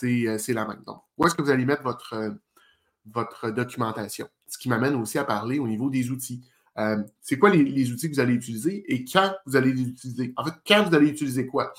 euh, 0.05 0.39
c'est 0.39 0.53
la 0.53 0.67
même. 0.67 0.83
Donc, 0.87 1.03
où 1.17 1.27
est-ce 1.27 1.35
que 1.35 1.43
vous 1.43 1.51
allez 1.51 1.65
mettre 1.65 1.83
votre, 1.83 2.15
euh, 2.15 2.31
votre 3.06 3.51
documentation? 3.51 4.29
Ce 4.47 4.58
qui 4.58 4.69
m'amène 4.69 4.94
aussi 4.94 5.19
à 5.19 5.25
parler 5.25 5.58
au 5.58 5.67
niveau 5.67 5.91
des 5.91 6.11
outils. 6.11 6.43
Euh, 6.79 7.03
c'est 7.20 7.39
quoi 7.39 7.51
les, 7.51 7.91
outils 7.91 8.08
que 8.08 8.15
vous 8.15 8.20
allez 8.20 8.35
utiliser 8.35 8.85
et 8.93 9.05
quand 9.05 9.35
vous 9.47 9.56
allez 9.56 9.73
les 9.73 9.82
utiliser? 9.82 10.32
En 10.37 10.44
fait, 10.44 10.55
quand 10.67 10.85
vous 10.85 10.94
allez 10.94 11.08
utiliser 11.08 11.47
quoi? 11.47 11.73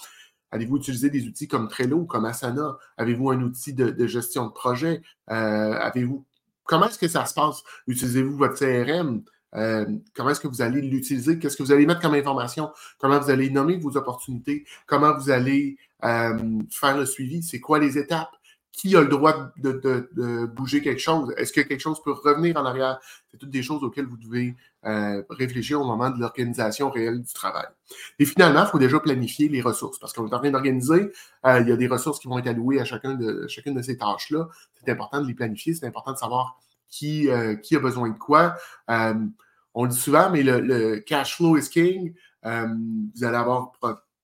Allez-vous 0.52 0.78
utiliser 0.78 1.10
des 1.10 1.26
outils 1.28 1.48
comme 1.48 1.68
Trello 1.68 2.06
comme 2.06 2.26
Asana? 2.26 2.78
Avez-vous 2.98 3.30
un 3.30 3.42
outil 3.42 3.74
de, 3.74 4.08
gestion 4.08 4.48
de 4.48 4.52
projet? 4.52 5.02
Euh, 5.30 5.74
avez-vous. 5.74 6.26
Comment 6.64 6.88
est-ce 6.88 7.00
que 7.00 7.08
ça 7.08 7.26
se 7.26 7.34
passe? 7.34 7.64
Utilisez-vous 7.88 8.36
votre 8.36 8.56
CRM? 8.56 9.24
Euh, 9.56 9.86
comment 10.14 10.30
est-ce 10.30 10.40
que 10.40 10.48
vous 10.48 10.62
allez 10.62 10.82
l'utiliser? 10.82 11.40
Qu'est-ce 11.40 11.58
que 11.58 11.64
vous 11.64 11.72
allez 11.72 11.86
mettre 11.86 12.02
comme 12.02 12.14
information? 12.14 12.70
Comment 12.98 13.20
vous 13.20 13.30
allez 13.30 13.50
nommer 13.50 13.78
vos 13.78 13.98
opportunités? 13.98 14.66
Comment 14.86 15.18
vous 15.18 15.30
allez 15.30 15.78
faire 16.02 16.98
le 16.98 17.06
suivi? 17.06 17.44
C'est 17.44 17.60
quoi 17.60 17.80
les 17.80 17.98
étapes? 17.98 18.40
qui 18.80 18.96
a 18.96 19.02
le 19.02 19.08
droit 19.08 19.52
de, 19.58 20.46
bouger 20.46 20.82
quelque 20.82 21.00
chose? 21.02 21.34
Est-ce 21.36 21.52
que 21.52 21.60
quelque 21.60 21.82
chose 21.82 22.02
peut 22.02 22.14
revenir 22.14 22.56
en 22.56 22.64
arrière? 22.64 23.00
C'est 23.30 23.38
toutes 23.38 23.50
des 23.50 23.62
choses 23.62 23.84
auxquelles 23.84 24.06
vous 24.06 24.16
devez 24.16 24.56
euh, 24.86 25.22
réfléchir 25.30 25.82
au 25.82 25.84
moment 25.84 26.10
de 26.10 26.18
l'organisation 26.18 26.90
réelle 26.90 27.22
du 27.22 27.34
travail. 27.34 27.66
Et 28.20 28.26
finalement, 28.26 28.64
il 28.64 28.68
faut 28.68 28.80
déjà 28.80 29.00
planifier 29.02 29.50
les 29.50 29.62
ressources 29.62 30.00
parce 30.00 30.14
qu'on 30.14 30.28
est 30.30 30.34
en 30.34 30.40
train 30.40 30.52
d'organiser. 30.52 31.12
Euh, 31.46 31.60
il 31.60 31.68
y 31.68 31.72
a 31.74 31.76
des 31.76 31.88
ressources 31.88 32.20
qui 32.20 32.30
vont 32.30 32.40
être 32.40 32.48
allouées 32.48 32.80
à 32.80 32.86
chacun 32.86 33.16
de, 33.16 33.46
chacune 33.50 33.74
de 33.74 33.82
ces 33.82 33.98
tâches-là. 33.98 34.48
C'est 34.76 34.90
important 34.90 35.22
de 35.22 35.28
les 35.28 35.34
planifier. 35.34 35.74
C'est 35.74 35.86
important 35.86 36.14
de 36.14 36.18
savoir 36.18 36.58
qui, 36.90 37.30
euh, 37.30 37.56
qui 37.56 37.76
a 37.76 37.80
besoin 37.80 38.10
de 38.10 38.18
quoi. 38.18 38.56
on 38.88 39.84
le 39.84 39.90
dit 39.90 40.00
souvent, 40.00 40.30
mais 40.30 40.44
le, 40.44 41.00
cash 41.00 41.38
flow 41.38 41.58
is 41.58 41.70
king. 41.70 42.14
vous 42.44 43.24
allez 43.24 43.38
avoir 43.38 43.72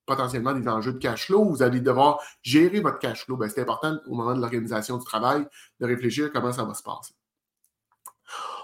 potentiellement 0.06 0.54
des 0.54 0.68
enjeux 0.68 0.94
de 0.94 1.00
cash 1.00 1.28
flow, 1.28 1.46
vous 1.46 1.64
allez 1.64 1.80
devoir 1.80 2.20
gérer 2.42 2.80
votre 2.80 3.00
cash 3.00 3.26
flow. 3.26 3.38
Ben, 3.38 3.50
c'est 3.50 3.62
important 3.62 3.98
au 4.08 4.16
moment 4.16 4.36
de 4.36 4.42
l'organisation 4.42 4.98
du 4.98 5.06
travail 5.06 5.46
de 5.80 5.86
réfléchir 5.86 6.28
à 6.28 6.30
comment 6.30 6.52
ça 6.52 6.64
va 6.64 6.74
se 6.74 6.84
passer. 6.84 7.14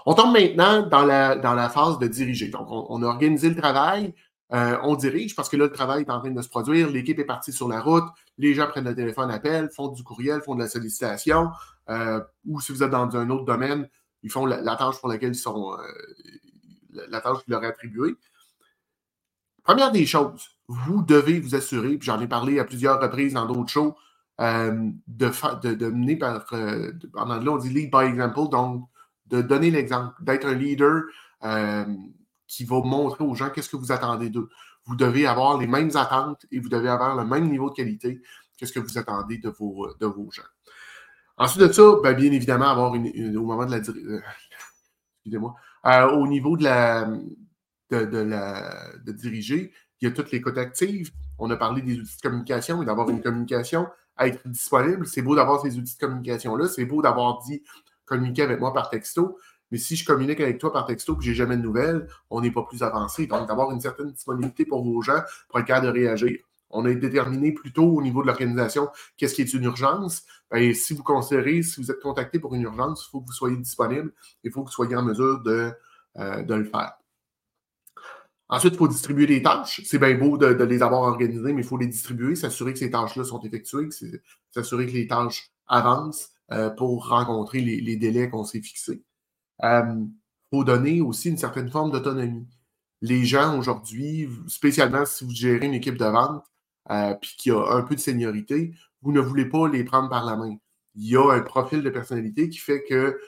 On 0.06 0.14
tombe 0.14 0.32
maintenant 0.32 0.82
dans 0.82 1.04
la 1.04 1.68
phase 1.68 1.98
de 1.98 2.06
diriger. 2.06 2.48
Donc, 2.48 2.66
on, 2.70 3.02
a 3.02 3.06
organisé 3.06 3.48
le 3.48 3.56
travail, 3.56 4.14
euh, 4.54 4.76
on 4.82 4.96
dirige 4.96 5.34
parce 5.34 5.48
que 5.48 5.56
là, 5.56 5.64
le 5.64 5.72
travail 5.72 6.02
est 6.02 6.10
en 6.10 6.20
train 6.20 6.30
de 6.30 6.42
se 6.42 6.48
produire, 6.48 6.90
l'équipe 6.90 7.18
est 7.18 7.24
partie 7.24 7.52
sur 7.52 7.68
la 7.68 7.80
route, 7.80 8.04
les 8.36 8.52
gens 8.54 8.66
prennent 8.66 8.84
le 8.84 8.94
téléphone, 8.94 9.30
appellent, 9.30 9.70
font 9.70 9.88
du 9.88 10.02
courriel, 10.02 10.42
font 10.42 10.54
de 10.54 10.60
la 10.60 10.68
sollicitation, 10.68 11.50
euh, 11.88 12.20
ou 12.46 12.60
si 12.60 12.72
vous 12.72 12.82
êtes 12.82 12.90
dans 12.90 13.16
un 13.16 13.30
autre 13.30 13.44
domaine, 13.44 13.88
ils 14.22 14.30
font 14.30 14.44
la, 14.44 14.76
tâche 14.76 15.00
pour 15.00 15.08
laquelle 15.08 15.32
ils 15.32 15.34
sont, 15.34 15.72
euh, 15.72 17.06
la 17.08 17.20
tâche 17.22 17.42
qu'ils 17.44 17.52
leur 17.52 17.64
est 17.64 17.68
attribuée. 17.68 18.14
Première 19.62 19.90
des 19.90 20.04
choses, 20.04 20.50
vous 20.68 21.02
devez 21.02 21.40
vous 21.40 21.54
assurer, 21.54 21.96
puis 21.96 22.06
j'en 22.06 22.20
ai 22.20 22.26
parlé 22.26 22.58
à 22.58 22.64
plusieurs 22.64 23.00
reprises 23.00 23.32
dans 23.32 23.46
d'autres 23.46 23.70
shows, 23.70 23.96
euh, 24.40 24.90
de, 25.06 25.74
de, 25.74 25.88
mener 25.88 26.16
par, 26.16 26.44
en 27.14 27.30
anglais, 27.30 27.48
on 27.48 27.56
dit 27.56 27.70
lead 27.70 27.90
by 27.90 28.04
example, 28.04 28.50
donc 28.50 28.86
de 29.26 29.40
donner 29.40 29.70
l'exemple, 29.70 30.12
d'être 30.20 30.46
un 30.46 30.54
leader 30.54 31.04
qui 32.52 32.64
va 32.64 32.82
montrer 32.82 33.24
aux 33.24 33.34
gens 33.34 33.48
qu'est-ce 33.48 33.70
que 33.70 33.76
vous 33.76 33.92
attendez 33.92 34.28
d'eux. 34.28 34.50
Vous 34.84 34.94
devez 34.94 35.26
avoir 35.26 35.58
les 35.58 35.66
mêmes 35.66 35.90
attentes 35.94 36.44
et 36.50 36.60
vous 36.60 36.68
devez 36.68 36.90
avoir 36.90 37.16
le 37.16 37.24
même 37.24 37.48
niveau 37.48 37.70
de 37.70 37.74
qualité 37.74 38.20
que 38.60 38.66
ce 38.66 38.72
que 38.72 38.80
vous 38.80 38.98
attendez 38.98 39.38
de 39.38 39.48
vos, 39.48 39.88
de 39.98 40.06
vos 40.06 40.30
gens. 40.30 40.42
Ensuite 41.38 41.66
de 41.66 41.72
ça, 41.72 41.82
ben, 42.02 42.12
bien 42.12 42.30
évidemment, 42.30 42.68
avoir 42.68 42.94
une, 42.94 43.36
au 43.38 43.46
moment 43.46 43.64
de 43.64 43.70
la 43.70 43.78
excusez-moi, 45.24 45.54
au 46.12 46.26
niveau 46.26 46.58
de 46.58 46.64
la, 46.64 47.10
de, 47.90 49.12
diriger, 49.12 49.72
il 50.00 50.08
y 50.08 50.10
a 50.10 50.14
toutes 50.14 50.30
les 50.30 50.42
côtés 50.42 50.60
actives. 50.60 51.10
On 51.38 51.50
a 51.50 51.56
parlé 51.56 51.80
des 51.80 51.98
outils 51.98 52.16
de 52.18 52.22
communication 52.22 52.82
et 52.82 52.84
d'avoir 52.84 53.08
une 53.08 53.22
communication, 53.22 53.88
être 54.18 54.46
disponible. 54.46 55.06
C'est 55.06 55.22
beau 55.22 55.34
d'avoir 55.34 55.62
ces 55.62 55.78
outils 55.78 55.94
de 55.94 56.00
communication-là. 56.00 56.68
C'est 56.68 56.84
beau 56.84 57.00
d'avoir 57.00 57.42
dit 57.44 57.62
communiquer 58.04 58.42
avec 58.42 58.60
moi 58.60 58.74
par 58.74 58.90
texto. 58.90 59.38
Mais 59.72 59.78
si 59.78 59.96
je 59.96 60.04
communique 60.04 60.38
avec 60.40 60.58
toi 60.58 60.72
par 60.72 60.86
texto 60.86 61.16
que 61.16 61.24
n'ai 61.24 61.34
jamais 61.34 61.56
de 61.56 61.62
nouvelles, 61.62 62.06
on 62.30 62.40
n'est 62.40 62.52
pas 62.52 62.62
plus 62.62 62.82
avancé. 62.84 63.26
Donc, 63.26 63.48
d'avoir 63.48 63.72
une 63.72 63.80
certaine 63.80 64.12
disponibilité 64.12 64.64
pour 64.64 64.84
vos 64.84 65.02
gens 65.02 65.22
pour 65.48 65.58
être 65.58 65.66
capable 65.66 65.86
de 65.86 65.92
réagir. 65.92 66.38
On 66.70 66.84
a 66.84 66.94
déterminé 66.94 67.52
plutôt 67.52 67.84
au 67.84 68.02
niveau 68.02 68.22
de 68.22 68.28
l'organisation 68.28 68.88
qu'est-ce 69.16 69.34
qui 69.34 69.42
est 69.42 69.52
une 69.52 69.64
urgence? 69.64 70.22
Ben, 70.50 70.72
si 70.74 70.94
vous 70.94 71.02
considérez, 71.02 71.62
si 71.62 71.80
vous 71.82 71.90
êtes 71.90 72.00
contacté 72.00 72.38
pour 72.38 72.54
une 72.54 72.62
urgence, 72.62 73.04
il 73.06 73.10
faut 73.10 73.20
que 73.20 73.26
vous 73.26 73.32
soyez 73.32 73.56
disponible. 73.56 74.12
Il 74.44 74.52
faut 74.52 74.62
que 74.62 74.68
vous 74.68 74.74
soyez 74.74 74.94
en 74.94 75.02
mesure 75.02 75.42
de, 75.42 75.72
euh, 76.18 76.42
de 76.42 76.54
le 76.54 76.64
faire. 76.64 76.92
Ensuite, 78.52 78.74
il 78.74 78.76
faut 78.76 78.88
distribuer 78.88 79.26
les 79.26 79.42
tâches. 79.42 79.80
C'est 79.86 79.98
bien 79.98 80.14
beau 80.18 80.36
de, 80.36 80.62
les 80.64 80.82
avoir 80.82 81.00
organisées, 81.02 81.54
mais 81.54 81.62
il 81.62 81.66
faut 81.66 81.78
les 81.78 81.86
distribuer, 81.86 82.34
s'assurer 82.36 82.74
que 82.74 82.78
ces 82.78 82.90
tâches-là 82.90 83.24
sont 83.24 83.40
effectuées, 83.40 83.88
s'assurer 84.50 84.86
que 84.86 84.92
les 84.92 85.06
tâches 85.06 85.50
avancent 85.66 86.28
euh, 86.50 86.68
pour 86.68 87.08
rencontrer 87.08 87.60
les, 87.62 87.96
délais 87.96 88.28
qu'on 88.28 88.44
s'est 88.44 88.60
fixés. 88.60 89.02
Euh, 89.64 90.04
faut 90.50 90.64
donner 90.64 91.00
aussi 91.00 91.30
une 91.30 91.38
certaine 91.38 91.70
forme 91.70 91.90
d'autonomie. 91.90 92.46
Les 93.00 93.24
gens 93.24 93.58
aujourd'hui, 93.58 94.28
spécialement 94.48 95.04
si 95.06 95.24
vous 95.24 95.30
gérez 95.30 95.66
une 95.66 95.74
équipe 95.74 95.98
de 95.98 96.04
vente, 96.04 96.44
euh, 96.90 97.14
puis 97.14 97.34
qui 97.38 97.50
a 97.50 97.62
un 97.70 97.82
peu 97.82 97.94
de 97.94 98.00
seniorité, 98.00 98.74
vous 99.02 99.12
ne 99.12 99.20
voulez 99.20 99.46
pas 99.46 99.68
les 99.68 99.84
prendre 99.84 100.08
par 100.08 100.24
la 100.24 100.36
main. 100.36 100.56
Il 100.94 101.08
y 101.08 101.16
a 101.16 101.32
un 101.32 101.40
profil 101.40 101.82
de 101.82 101.90
personnalité 101.90 102.48
qui 102.48 102.58
fait 102.58 102.84
que 102.84 103.18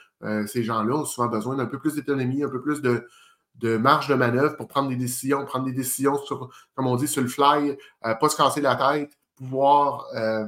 ces 0.46 0.62
gens-là 0.62 0.94
ont 0.94 1.04
souvent 1.04 1.28
besoin 1.28 1.56
d'un 1.56 1.66
peu 1.66 1.78
plus 1.78 1.94
d'autonomie, 1.96 2.42
un 2.42 2.48
peu 2.48 2.62
plus 2.62 2.80
de, 2.80 3.76
marge 3.76 4.08
de 4.08 4.14
manœuvre 4.14 4.56
pour 4.56 4.68
prendre 4.68 4.88
des 4.88 4.96
décisions, 4.96 5.44
prendre 5.44 5.66
des 5.66 5.72
décisions 5.72 6.18
sur, 6.18 6.50
comme 6.74 6.86
on 6.86 6.96
dit, 6.96 7.08
sur 7.08 7.22
le 7.22 7.28
fly, 7.28 7.76
euh, 8.04 8.14
pas 8.14 8.28
se 8.28 8.36
casser 8.36 8.60
la 8.60 8.76
tête, 8.76 9.12
pouvoir 9.36 10.06
euh, 10.14 10.46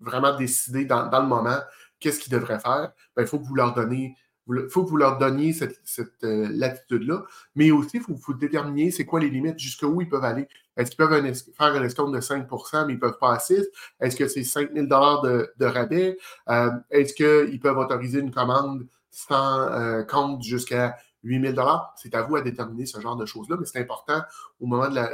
vraiment 0.00 0.36
décider 0.36 0.84
dans, 0.84 1.08
le 1.10 1.26
moment 1.26 1.58
qu'est-ce 2.00 2.20
qu'ils 2.20 2.32
devraient 2.32 2.60
faire. 2.60 2.92
Ben, 3.16 3.22
il 3.22 3.26
faut 3.26 3.38
que 3.38 3.44
vous 3.44 3.54
leur 3.54 3.74
donniez 4.48 4.68
faut 4.68 4.84
que 4.84 4.90
vous 4.90 4.96
leur 4.96 5.18
donniez 5.18 5.52
cette, 5.52 5.78
euh, 6.24 6.48
latitude-là, 6.50 7.24
mais 7.54 7.70
aussi, 7.70 7.98
il 7.98 8.02
faut, 8.02 8.16
faut 8.16 8.34
déterminer 8.34 8.90
c'est 8.90 9.04
quoi 9.04 9.20
les 9.20 9.28
limites, 9.28 9.58
jusqu'où 9.58 10.00
ils 10.00 10.08
peuvent 10.08 10.24
aller. 10.24 10.48
Est-ce 10.76 10.90
qu'ils 10.90 10.98
peuvent 10.98 11.34
faire 11.56 11.74
un 11.74 11.84
escompte 11.84 12.14
de 12.14 12.20
5% 12.20 12.86
mais 12.86 12.94
ils 12.94 12.96
ne 12.96 13.00
peuvent 13.00 13.18
pas 13.18 13.34
à 13.34 13.38
6 13.38 13.62
Est-ce 14.00 14.16
que 14.16 14.26
c'est 14.26 14.42
5 14.42 14.72
000 14.72 14.86
de, 14.86 15.52
de 15.58 15.66
rabais? 15.66 16.16
Est-ce 16.90 17.12
qu'ils 17.12 17.60
peuvent 17.60 17.76
autoriser 17.76 18.20
une 18.20 18.30
commande 18.30 18.86
sans 19.10 19.68
compte 20.06 20.42
jusqu'à 20.42 20.96
8 21.24 21.54
000 21.54 21.68
c'est 21.96 22.14
à 22.14 22.22
vous 22.22 22.36
à 22.36 22.42
déterminer 22.42 22.86
ce 22.86 23.00
genre 23.00 23.16
de 23.16 23.26
choses-là, 23.26 23.56
mais 23.58 23.66
c'est 23.66 23.80
important 23.80 24.22
au 24.60 24.66
moment 24.66 24.88
de 24.88 24.94
la, 24.94 25.10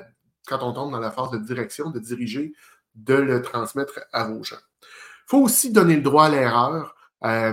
quand 0.46 0.62
on 0.62 0.72
tombe 0.72 0.92
dans 0.92 1.00
la 1.00 1.10
phase 1.10 1.30
de 1.30 1.38
direction, 1.38 1.90
de 1.90 1.98
diriger, 1.98 2.52
de 2.94 3.14
le 3.14 3.42
transmettre 3.42 4.00
à 4.12 4.24
vos 4.24 4.42
gens. 4.42 4.56
Il 4.82 5.30
faut 5.30 5.42
aussi 5.42 5.72
donner 5.72 5.96
le 5.96 6.02
droit 6.02 6.26
à 6.26 6.28
l'erreur. 6.30 6.94
Euh, 7.24 7.52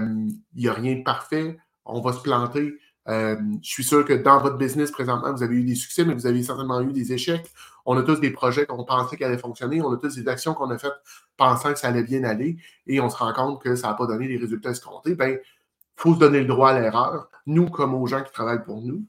il 0.55 0.62
n'y 0.62 0.67
a 0.67 0.74
rien 0.74 0.96
de 0.96 1.03
parfait. 1.03 1.58
On 1.85 2.01
va 2.01 2.13
se 2.13 2.21
planter. 2.21 2.77
Euh, 3.07 3.35
je 3.61 3.69
suis 3.69 3.83
sûr 3.83 4.03
que 4.03 4.13
dans 4.13 4.39
votre 4.39 4.57
business 4.57 4.91
présentement, 4.91 5.31
vous 5.31 5.43
avez 5.43 5.55
eu 5.55 5.63
des 5.63 5.75
succès, 5.75 6.03
mais 6.05 6.13
vous 6.13 6.25
avez 6.25 6.41
certainement 6.41 6.81
eu 6.81 6.91
des 6.91 7.13
échecs. 7.13 7.51
On 7.85 7.95
a 7.97 8.03
tous 8.03 8.19
des 8.19 8.31
projets 8.31 8.65
qu'on 8.65 8.83
pensait 8.83 9.15
qu'ils 9.15 9.25
allaient 9.25 9.37
fonctionner. 9.37 9.81
On 9.81 9.91
a 9.91 9.97
tous 9.97 10.15
des 10.15 10.27
actions 10.27 10.53
qu'on 10.53 10.71
a 10.71 10.77
faites 10.77 10.93
pensant 11.37 11.71
que 11.73 11.79
ça 11.79 11.89
allait 11.89 12.03
bien 12.03 12.23
aller 12.23 12.57
et 12.87 12.99
on 12.99 13.09
se 13.09 13.17
rend 13.17 13.33
compte 13.33 13.61
que 13.61 13.75
ça 13.75 13.89
n'a 13.89 13.93
pas 13.93 14.07
donné 14.07 14.27
les 14.27 14.37
résultats 14.37 14.71
escomptés. 14.71 15.13
Ben, 15.13 15.37
il 15.37 16.01
faut 16.01 16.15
se 16.15 16.19
donner 16.19 16.39
le 16.39 16.47
droit 16.47 16.71
à 16.71 16.79
l'erreur, 16.79 17.29
nous 17.45 17.69
comme 17.69 17.93
aux 17.93 18.07
gens 18.07 18.23
qui 18.23 18.31
travaillent 18.31 18.63
pour 18.63 18.81
nous. 18.81 19.05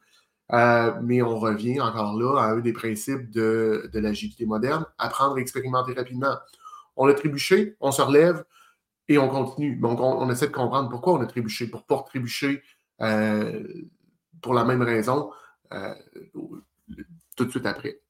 Euh, 0.52 0.92
mais 1.02 1.22
on 1.22 1.38
revient 1.38 1.80
encore 1.80 2.16
là 2.16 2.40
à 2.40 2.46
un 2.52 2.60
des 2.60 2.72
principes 2.72 3.30
de, 3.30 3.90
l'agilité 3.94 4.46
moderne, 4.46 4.84
apprendre 4.98 5.36
à 5.36 5.40
expérimenter 5.40 5.92
rapidement. 5.94 6.36
On 6.96 7.08
a 7.08 7.14
trébuché, 7.14 7.76
on 7.80 7.90
se 7.90 8.00
relève 8.02 8.44
et 9.08 9.18
on 9.18 9.28
continue. 9.28 9.76
Donc, 9.76 10.00
on, 10.00 10.28
essaie 10.30 10.48
de 10.48 10.52
comprendre 10.52 10.88
pourquoi 10.88 11.14
on 11.14 11.20
a 11.20 11.26
trébuché, 11.26 11.68
pour 11.68 11.84
pas 11.84 12.02
trébucher 12.02 12.62
euh, 13.00 13.62
pour 14.42 14.54
la 14.54 14.64
même 14.64 14.82
raison 14.82 15.30
euh, 15.72 15.94
tout 17.36 17.44
de 17.44 17.50
suite 17.50 17.66
après. 17.66 18.00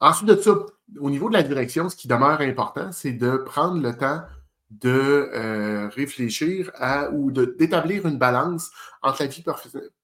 Ensuite 0.00 0.28
de 0.28 0.36
ça, 0.36 0.54
au 1.00 1.10
niveau 1.10 1.28
de 1.28 1.34
la 1.34 1.42
direction, 1.42 1.88
ce 1.88 1.96
qui 1.96 2.08
demeure 2.08 2.40
important, 2.40 2.92
c'est 2.92 3.12
de 3.12 3.36
prendre 3.38 3.80
le 3.80 3.96
temps 3.96 4.22
de 4.70 5.30
euh, 5.32 5.88
réfléchir 5.88 6.72
à 6.74 7.10
ou 7.10 7.30
d'établir 7.30 8.04
une 8.06 8.18
balance 8.18 8.70
entre 9.00 9.22
la 9.22 9.28
vie 9.28 9.44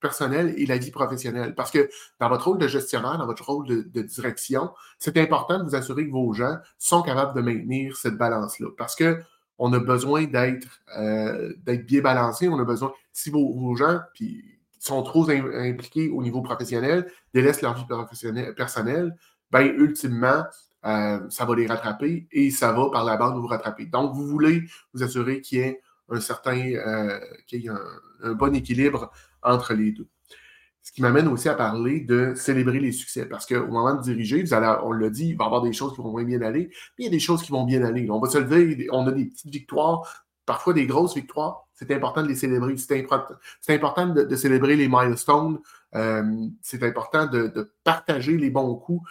personnelle 0.01 0.55
et 0.57 0.67
la 0.67 0.79
vie 0.79 0.93
professionnelle. 0.93 1.55
Parce 1.55 1.73
que 1.73 1.91
dans 2.21 2.29
votre 2.29 2.47
rôle 2.47 2.59
de 2.59 2.69
gestionnaire, 2.69 3.19
dans 3.19 3.27
votre 3.27 3.45
rôle 3.45 3.67
de, 3.67 4.03
direction, 4.03 4.71
c'est 4.99 5.17
important 5.17 5.59
de 5.59 5.65
vous 5.65 5.75
assurer 5.75 6.07
que 6.07 6.13
vos 6.13 6.33
gens 6.33 6.57
sont 6.79 7.03
capables 7.03 7.35
de 7.35 7.41
maintenir 7.41 7.97
cette 7.97 8.17
balance-là. 8.17 8.69
Parce 8.79 8.95
que 8.95 9.21
on 9.59 9.73
a 9.73 9.79
besoin 9.79 10.25
d'être 10.25 10.83
euh, 10.99 11.53
bien 11.65 12.01
balancé. 12.01 12.49
On 12.49 12.59
a 12.59 12.65
besoin, 12.65 12.93
si 13.13 13.31
vos, 13.31 13.77
gens 13.77 14.01
puis, 14.15 14.45
sont 14.79 15.03
trop 15.03 15.29
impliqués 15.31 16.11
au 16.11 16.23
niveau 16.23 16.43
professionnel, 16.43 17.11
délaissent 17.33 17.63
leur 17.63 17.75
vie 17.75 17.85
personnelle, 18.57 19.17
ben 19.51 19.67
ultimement, 19.77 20.45
euh, 20.85 21.21
ça 21.29 21.45
va 21.45 21.55
les 21.55 21.67
rattraper 21.67 22.27
et 22.33 22.51
ça 22.51 22.73
va 22.73 22.91
par 22.91 23.05
la 23.05 23.17
bande 23.17 23.37
vous 23.37 23.47
rattraper. 23.47 23.87
Donc, 23.87 24.15
vous 24.15 24.27
voulez 24.27 24.65
vous 24.93 25.03
assurer 25.03 25.41
qu'il 25.41 25.59
y 25.59 25.61
ait 25.63 25.81
un 26.09 26.21
certain, 26.21 26.59
euh, 26.59 27.21
qu'il 27.47 27.63
y 27.63 27.67
ait 27.67 27.71
un, 27.71 28.33
bon 28.35 28.55
équilibre 28.55 29.13
entre 29.43 29.75
les 29.75 29.93
deux. 29.93 30.09
Ce 30.83 30.91
qui 30.91 31.01
m'amène 31.01 31.29
aussi 31.29 31.49
à 31.49 31.55
parler 31.55 32.01
de 32.01 32.35
célébrer 32.35 32.81
les 32.81 32.91
succès. 32.91 33.27
Parce 33.27 33.47
qu'au 33.47 33.69
moment 33.69 33.95
de 33.95 34.03
diriger, 34.03 34.45
on 34.83 34.93
l'a 34.93 35.11
dit, 35.11 35.29
il 35.29 35.37
va 35.37 35.45
y 35.45 35.47
avoir 35.47 35.63
des 35.63 35.73
choses 35.73 35.95
qui 35.95 36.01
vont 36.01 36.11
moins 36.11 36.25
bien 36.25 36.43
aller, 36.43 36.71
mais 36.99 37.05
il 37.05 37.05
y 37.05 37.09
a 37.09 37.11
des 37.11 37.21
choses 37.21 37.43
qui 37.43 37.53
vont 37.53 37.65
bien 37.65 37.85
aller. 37.85 38.11
On 38.11 38.19
va 38.19 38.29
se 38.29 38.39
le 38.39 38.45
dire, 38.45 38.89
on 38.93 39.07
a 39.07 39.13
des 39.13 39.27
petites 39.27 39.53
victoires, 39.53 40.27
parfois 40.45 40.73
des 40.75 40.87
grosses 40.87 41.15
victoires. 41.15 41.69
C'est 41.73 41.91
important 41.93 42.23
de 42.23 42.29
les 42.29 42.35
célébrer. 42.35 42.77
C'est 42.77 42.99
important, 43.71 44.09
de, 44.09 44.37
célébrer 44.37 44.75
les 44.75 44.89
milestones. 44.89 45.61
Euh, 45.95 46.47
c'est 46.63 46.83
important 46.83 47.27
de, 47.27 47.73
partager 47.85 48.37
les 48.37 48.51
bons 48.51 48.75
coups 48.75 49.09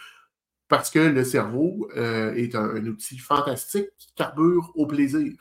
parce 0.68 0.90
que 0.90 0.98
le 0.98 1.24
cerveau 1.24 1.88
euh, 1.96 2.34
est 2.34 2.54
un, 2.54 2.84
outil 2.86 3.18
fantastique 3.18 3.88
qui 3.98 4.12
carbure 4.14 4.72
au 4.74 4.86
plaisir. 4.86 5.32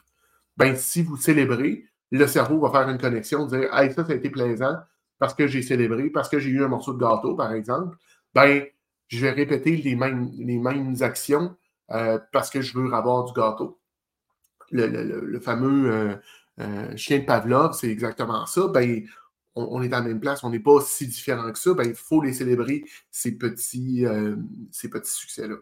Ben, 0.56 0.76
si 0.76 1.04
vous 1.04 1.18
célébrez, 1.18 1.86
le 2.12 2.28
cerveau 2.28 2.60
va 2.60 2.70
faire 2.72 2.90
une 2.90 2.98
connexion, 2.98 3.46
dire 3.46 3.74
Hey, 3.74 3.94
ça, 3.94 4.06
ça 4.06 4.14
a 4.14 4.16
été 4.16 4.30
plaisant 4.30 4.78
parce 5.22 5.36
que 5.36 5.46
j'ai 5.46 5.62
célébré, 5.62 6.10
parce 6.10 6.30
que 6.30 6.40
j'ai 6.40 6.50
eu 6.50 6.64
un 6.64 6.68
morceau 6.68 6.94
de 6.94 7.00
gâteau, 7.00 7.36
par 7.36 7.54
exemple. 7.54 7.96
Ben, 8.34 8.66
je 9.08 9.20
vais 9.20 9.30
répéter 9.30 9.78
les 9.78 9.96
mêmes, 9.96 10.32
les 10.34 10.58
mêmes 10.58 10.96
actions 11.02 11.56
euh, 11.92 12.18
parce 12.32 12.50
que 12.50 12.62
je 12.62 12.76
veux 12.76 12.92
avoir 12.92 13.26
du 13.26 13.34
gâteau. 13.34 13.80
Le, 14.72 15.40
fameux 15.40 16.18
euh, 16.60 16.98
chien 16.98 17.20
de 17.20 17.26
Pavlov, 17.26 17.74
c'est 17.74 17.90
exactement 17.92 18.48
ça. 18.48 18.68
Ben, 18.70 19.06
on, 19.54 19.84
est 19.84 19.94
à 19.94 20.00
la 20.00 20.08
même 20.08 20.20
place, 20.20 20.44
on 20.44 20.50
n'est 20.50 20.60
pas 20.60 20.82
si 20.82 21.06
différent 21.06 21.52
que 21.52 21.60
ça, 21.60 21.76
ben, 21.76 21.84
il 21.84 21.94
faut 21.94 22.24
les 22.24 22.34
célébrer, 22.34 22.84
ces 23.12 23.34
petits, 23.38 24.08
euh, 24.08 24.36
ces 24.72 24.90
petits 24.90 25.12
succès-là. 25.12 25.58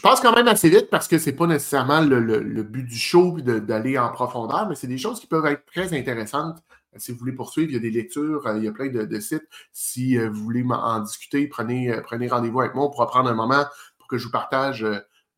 Je 0.00 0.02
passe 0.02 0.22
quand 0.22 0.34
même 0.34 0.48
assez 0.48 0.70
vite 0.70 0.88
parce 0.88 1.08
que 1.08 1.18
ce 1.18 1.28
n'est 1.28 1.36
pas 1.36 1.46
nécessairement 1.46 2.00
le, 2.00 2.62
but 2.62 2.84
du 2.84 2.96
show 2.96 3.38
d'aller 3.42 3.98
en 3.98 4.08
profondeur, 4.08 4.66
mais 4.66 4.74
c'est 4.74 4.86
des 4.86 4.96
choses 4.96 5.20
qui 5.20 5.26
peuvent 5.26 5.44
être 5.44 5.66
très 5.66 5.92
intéressantes. 5.92 6.56
Si 6.96 7.12
vous 7.12 7.18
voulez 7.18 7.34
poursuivre, 7.34 7.68
il 7.70 7.74
y 7.74 7.76
a 7.76 7.80
des 7.80 7.90
lectures, 7.90 8.46
euh, 8.46 8.56
il 8.56 8.64
y 8.64 8.68
a 8.68 8.72
plein 8.72 8.88
de, 8.88 9.20
sites. 9.20 9.46
Si 9.74 10.16
euh, 10.16 10.30
vous 10.30 10.42
voulez 10.42 10.64
en 10.70 11.00
discuter, 11.00 11.46
prenez, 11.48 11.94
prenez 12.02 12.28
rendez-vous 12.28 12.60
avec 12.60 12.74
moi. 12.74 12.86
On 12.86 12.90
pourra 12.90 13.08
prendre 13.08 13.28
un 13.28 13.34
moment 13.34 13.66
pour 13.98 14.08
que 14.08 14.16
je 14.16 14.24
vous 14.24 14.30
partage 14.30 14.86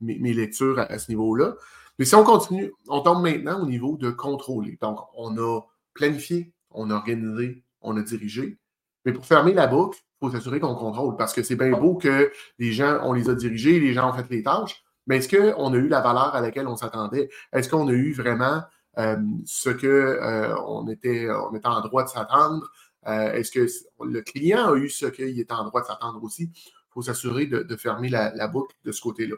mes, 0.01 0.33
lectures 0.33 0.79
à 0.79 0.97
ce 0.97 1.11
niveau-là. 1.11 1.57
Mais 1.99 2.05
si 2.05 2.15
on 2.15 2.23
continue, 2.23 2.73
on 2.87 3.01
tombe 3.01 3.21
maintenant 3.21 3.61
au 3.61 3.67
niveau 3.67 3.97
de 3.97 4.13
contrôler. 4.13 4.79
Donc, 4.81 5.01
on 5.17 5.37
a 5.39 5.61
planifié, 5.93 6.53
on 6.71 6.89
a 6.91 6.95
organisé, 6.95 7.65
on 7.81 7.97
a 7.97 8.03
dirigé. 8.03 8.59
Mais 9.05 9.13
pour 9.13 9.27
fermer 9.27 9.53
la 9.53 9.67
boucle, 9.67 9.99
il 9.99 10.27
faut 10.27 10.33
s'assurer 10.33 10.61
qu'on 10.61 10.75
contrôle 10.75 11.17
parce 11.17 11.33
que 11.33 11.43
c'est 11.43 11.57
bien 11.57 11.71
beau 11.71 11.97
que 11.97 12.31
les 12.59 12.73
gens, 12.73 13.01
on 13.03 13.13
les 13.13 13.29
a 13.29 13.35
dirigés, 13.35 13.81
les 13.81 13.93
gens 13.93 14.11
ont 14.11 14.13
fait 14.13 14.29
les 14.31 14.43
tâches, 14.43 14.85
mais 15.07 15.19
est-ce 15.19 15.29
qu'on 15.29 15.73
a 15.73 15.77
eu 15.77 15.89
la 15.89 16.01
valeur 16.01 16.35
à 16.35 16.41
laquelle 16.41 16.69
on 16.69 16.77
s'attendait? 16.77 17.29
Est-ce 17.53 17.69
qu'on 17.69 17.89
a 17.89 17.93
eu 17.93 18.13
vraiment 18.13 18.63
euh, 18.99 19.17
ce 19.45 19.71
qu'on 19.71 19.87
euh, 19.87 20.55
on 20.67 20.89
était, 20.89 21.29
on 21.31 21.55
était 21.55 21.67
en 21.67 21.81
droit 21.81 22.05
de 22.05 22.09
s'attendre? 22.09 22.71
Euh, 23.09 23.33
est-ce 23.33 23.51
que 23.51 23.67
le 24.05 24.23
client 24.23 24.73
a 24.73 24.77
eu 24.77 24.89
ce 24.89 25.07
qu'il 25.07 25.39
était 25.41 25.53
en 25.53 25.65
droit 25.65 25.81
de 25.81 25.87
s'attendre 25.87 26.23
aussi? 26.23 26.53
Il 26.55 26.93
faut 26.93 27.03
s'assurer 27.03 27.47
de, 27.47 27.77
fermer 27.77 28.09
la, 28.09 28.47
boucle 28.49 28.77
de 28.85 28.93
ce 28.93 29.01
côté-là. 29.01 29.37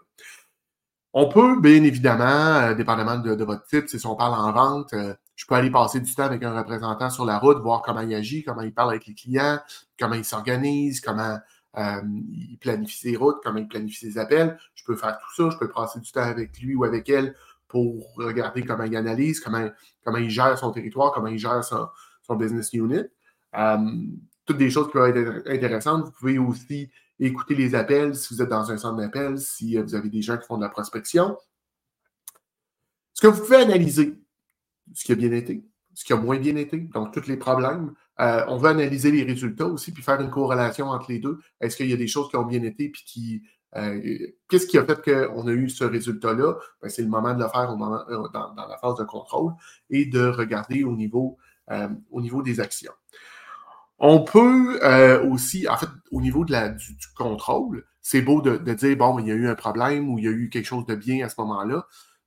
On 1.12 1.28
peut, 1.28 1.60
bien 1.60 1.82
évidemment, 1.84 2.72
dépendamment 2.74 3.18
de, 3.18 3.36
de, 3.36 3.44
votre 3.44 3.64
type, 3.66 3.88
si 3.88 4.04
on 4.04 4.16
parle 4.16 4.34
en 4.34 4.52
vente, 4.52 4.92
je 5.36 5.46
peux 5.46 5.54
aller 5.54 5.70
passer 5.70 6.00
du 6.00 6.14
temps 6.14 6.24
avec 6.24 6.42
un 6.42 6.56
représentant 6.56 7.10
sur 7.10 7.24
la 7.24 7.38
route, 7.38 7.58
voir 7.58 7.82
comment 7.82 8.00
il 8.00 8.14
agit, 8.14 8.44
comment 8.44 8.62
il 8.62 8.72
parle 8.72 8.90
avec 8.90 9.06
les 9.06 9.14
clients, 9.14 9.58
comment 9.98 10.14
il 10.14 10.24
s'organise, 10.24 11.00
comment 11.00 11.38
euh, 11.76 12.02
il 12.32 12.56
planifie 12.58 12.98
ses 12.98 13.16
routes, 13.16 13.38
comment 13.42 13.58
il 13.58 13.68
planifie 13.68 14.12
ses 14.12 14.18
appels. 14.18 14.58
Je 14.74 14.84
peux 14.84 14.94
faire 14.94 15.18
tout 15.18 15.34
ça, 15.34 15.50
je 15.50 15.58
peux 15.58 15.68
passer 15.68 16.00
du 16.00 16.10
temps 16.12 16.22
avec 16.22 16.58
lui 16.60 16.74
ou 16.74 16.84
avec 16.84 17.08
elle 17.08 17.34
pour 17.66 18.14
regarder 18.16 18.64
comment 18.64 18.84
il 18.84 18.96
analyse, 18.96 19.40
comment, 19.40 19.68
comment 20.04 20.18
il 20.18 20.30
gère 20.30 20.56
son 20.56 20.70
territoire, 20.70 21.12
comment 21.12 21.26
il 21.26 21.38
gère 21.38 21.64
son, 21.64 21.88
business 22.36 22.72
unit. 22.72 23.02
Euh, 23.56 23.78
toutes 24.46 24.58
des 24.58 24.70
choses 24.70 24.86
qui 24.86 24.92
peuvent 24.92 25.16
être 25.16 25.48
intéressantes. 25.48 26.04
Vous 26.04 26.12
pouvez 26.12 26.38
aussi 26.38 26.90
écouter 27.18 27.54
les 27.54 27.74
appels 27.74 28.14
si 28.14 28.34
vous 28.34 28.42
êtes 28.42 28.48
dans 28.48 28.70
un 28.70 28.76
centre 28.76 28.96
d'appel, 28.96 29.38
si 29.38 29.76
vous 29.76 29.94
avez 29.94 30.08
des 30.08 30.22
gens 30.22 30.36
qui 30.36 30.46
font 30.46 30.56
de 30.56 30.62
la 30.62 30.68
prospection. 30.68 31.36
Ce 33.14 33.20
que 33.20 33.26
vous 33.28 33.40
pouvez 33.40 33.56
analyser, 33.56 34.23
ce 34.92 35.04
qui 35.04 35.12
a 35.12 35.14
bien 35.14 35.32
été, 35.32 35.64
ce 35.94 36.04
qui 36.04 36.12
a 36.12 36.16
moins 36.16 36.38
bien 36.38 36.56
été, 36.56 36.78
donc 36.78 37.12
tous 37.12 37.26
les 37.28 37.36
problèmes. 37.36 37.92
Euh, 38.20 38.44
on 38.48 38.58
va 38.58 38.70
analyser 38.70 39.10
les 39.10 39.22
résultats 39.22 39.66
aussi, 39.66 39.92
puis 39.92 40.02
faire 40.02 40.20
une 40.20 40.30
corrélation 40.30 40.88
entre 40.88 41.10
les 41.10 41.18
deux. 41.18 41.38
Est-ce 41.60 41.76
qu'il 41.76 41.88
y 41.88 41.92
a 41.92 41.96
des 41.96 42.06
choses 42.06 42.28
qui 42.28 42.36
ont 42.36 42.44
bien 42.44 42.62
été, 42.62 42.88
puis 42.88 43.04
qui. 43.04 43.42
Euh, 43.76 44.00
qu'est-ce 44.48 44.68
qui 44.68 44.78
a 44.78 44.84
fait 44.84 45.02
qu'on 45.02 45.48
a 45.48 45.50
eu 45.50 45.68
ce 45.68 45.82
résultat-là? 45.82 46.54
Ben, 46.80 46.88
c'est 46.88 47.02
le 47.02 47.08
moment 47.08 47.34
de 47.34 47.42
le 47.42 47.48
faire 47.48 47.70
euh, 47.70 48.28
dans, 48.32 48.54
la 48.68 48.78
phase 48.78 48.96
de 48.96 49.04
contrôle 49.04 49.52
et 49.90 50.04
de 50.04 50.26
regarder 50.26 50.84
au 50.84 50.94
niveau, 50.94 51.38
au 52.10 52.20
niveau 52.20 52.42
des 52.42 52.60
actions. 52.60 52.92
On 53.98 54.22
peut 54.22 54.78
aussi, 55.28 55.68
en 55.68 55.76
fait, 55.76 55.88
au 56.12 56.20
niveau 56.20 56.44
de 56.44 56.52
la, 56.52 56.68
du, 56.68 56.96
contrôle, 57.16 57.84
c'est 58.00 58.22
beau 58.22 58.42
de, 58.42 58.58
de, 58.58 58.74
dire, 58.74 58.96
bon, 58.96 59.18
il 59.18 59.26
y 59.26 59.32
a 59.32 59.34
eu 59.34 59.48
un 59.48 59.54
problème 59.54 60.08
ou 60.10 60.18
il 60.18 60.24
y 60.24 60.28
a 60.28 60.32
eu 60.32 60.50
quelque 60.50 60.66
chose 60.66 60.86
de 60.86 60.94
bien 60.94 61.24
à 61.24 61.28
ce 61.28 61.40
moment-là 61.40 61.86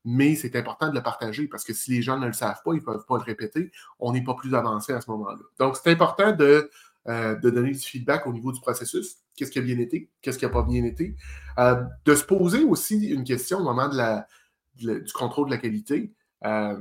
mais 0.09 0.35
c'est 0.35 0.55
important 0.55 0.87
de 0.87 0.95
le 0.95 1.03
partager 1.03 1.49
parce 1.49 1.65
que 1.65 1.73
si 1.73 1.91
les 1.91 2.01
gens 2.01 2.17
ne 2.17 2.27
le 2.27 2.31
savent 2.31 2.61
pas, 2.63 2.71
ils 2.71 2.79
ne 2.79 2.81
peuvent 2.81 3.05
pas 3.05 3.17
le 3.17 3.23
répéter, 3.23 3.73
on 3.99 4.13
n'est 4.13 4.23
pas 4.23 4.35
plus 4.35 4.55
avancé 4.55 4.93
à 4.93 5.01
ce 5.01 5.11
moment-là. 5.11 5.37
Donc, 5.59 5.75
c'est 5.75 5.91
important 5.91 6.31
de, 6.31 6.71
euh, 7.09 7.35
de, 7.35 7.49
donner 7.49 7.71
du 7.71 7.79
feedback 7.79 8.25
au 8.25 8.31
niveau 8.31 8.53
du 8.53 8.61
processus. 8.61 9.17
Qu'est-ce 9.35 9.51
qui 9.51 9.59
a 9.59 9.61
bien 9.61 9.77
été? 9.79 10.09
Qu'est-ce 10.21 10.37
qui 10.37 10.45
n'a 10.45 10.51
pas 10.51 10.63
bien 10.63 10.85
été? 10.85 11.17
Euh, 11.59 11.83
de 12.05 12.15
se 12.15 12.23
poser 12.23 12.63
aussi 12.63 13.09
une 13.09 13.25
question 13.25 13.57
au 13.57 13.63
moment 13.63 13.89
de 13.89 13.97
la, 13.97 14.27
du 14.75 15.03
contrôle 15.13 15.47
de 15.47 15.51
la 15.51 15.57
qualité. 15.57 16.13
Euh, 16.45 16.77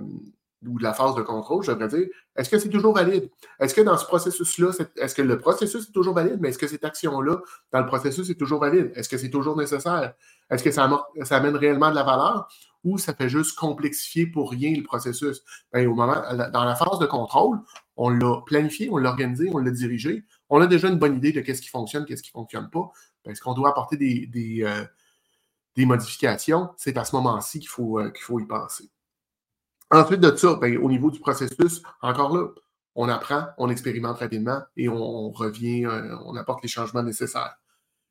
ou 0.65 0.79
de 0.79 0.83
la 0.83 0.95
phase 0.95 1.15
de 1.15 1.23
contrôle, 1.23 1.63
je 1.63 1.71
devrais 1.71 1.89
dire, 1.89 2.09
est-ce 2.35 2.49
que 2.49 2.59
c'est 2.59 2.69
toujours 2.69 2.95
valide? 2.95 3.31
Est-ce 3.61 3.75
que 3.75 3.81
dans 3.81 3.97
ce 3.97 4.07
processus-là, 4.07 4.71
est-ce 4.97 5.15
que 5.15 5.23
le 5.23 5.39
processus 5.39 5.89
est 5.89 5.93
toujours 5.93 6.15
valide, 6.15 6.39
mais 6.41 6.49
est-ce 6.49 6.59
que 6.59 6.67
cette 6.67 6.85
action-là, 6.85 7.41
dans 7.73 7.81
le 7.81 7.87
processus, 7.87 8.29
est 8.31 8.35
toujours 8.35 8.61
valide? 8.61 8.93
Est-ce 8.95 9.09
que 9.09 9.19
c'est 9.19 9.31
toujours 9.31 9.57
nécessaire? 9.57 10.15
Est-ce 10.51 10.63
que 10.63 10.71
ça, 10.71 10.89
ça, 11.23 11.37
amène 11.37 11.57
réellement 11.57 11.91
de 11.91 11.95
la 11.95 12.03
valeur? 12.03 12.49
Ou 12.87 12.99
ça 12.99 13.13
fait 13.15 13.29
juste 13.29 13.59
complexifier 13.59 14.27
pour 14.27 14.53
rien 14.53 14.73
le 14.75 14.85
processus? 14.85 15.43
Ben, 15.73 15.87
au 15.89 15.95
moment, 15.95 16.23
dans 16.53 16.65
la 16.65 16.77
phase 16.77 17.01
de 17.01 17.07
contrôle, 17.07 17.59
on 17.97 18.11
l'a 18.11 18.43
planifié, 18.47 18.89
on 18.91 18.97
l'a 18.97 19.11
organisé, 19.11 19.51
on 19.53 19.59
l'a 19.59 19.73
dirigé. 19.73 20.25
On 20.49 20.61
a 20.61 20.69
déjà 20.69 20.89
une 20.89 20.99
bonne 20.99 21.17
idée 21.17 21.33
de 21.33 21.41
qu'est-ce 21.41 21.61
qui 21.61 21.69
fonctionne, 21.69 22.07
qu'est-ce 22.07 22.23
qui 22.23 22.31
ne 22.31 22.41
fonctionne 22.41 22.71
pas. 22.71 22.91
Ben, 23.25 23.33
est-ce 23.33 23.41
qu'on 23.41 23.55
doit 23.55 23.71
apporter 23.71 23.97
des, 23.97 24.63
euh, 24.63 24.85
des 25.75 25.85
modifications? 25.85 26.71
C'est 26.77 26.97
à 26.97 27.05
ce 27.05 27.17
moment-ci 27.17 27.59
qu'il 27.59 27.69
faut, 27.69 27.99
euh, 27.99 28.13
faut 28.21 28.39
y 28.39 28.47
penser. 28.47 28.89
Ensuite 29.91 30.21
de 30.21 30.35
ça, 30.37 30.55
ben, 30.55 30.79
au 30.79 30.89
niveau 30.89 31.11
du 31.11 31.19
processus, 31.19 31.83
encore 32.01 32.37
là, 32.37 32.49
on 32.95 33.09
apprend, 33.09 33.47
on 33.59 33.69
expérimente 33.69 34.19
rapidement 34.19 34.63
et 34.77 34.89
on, 34.89 35.31
revient, 35.31 35.87
euh, 35.87 36.17
on 36.25 36.37
apporte 36.37 36.63
les 36.63 36.69
changements 36.69 37.03
nécessaires. 37.03 37.57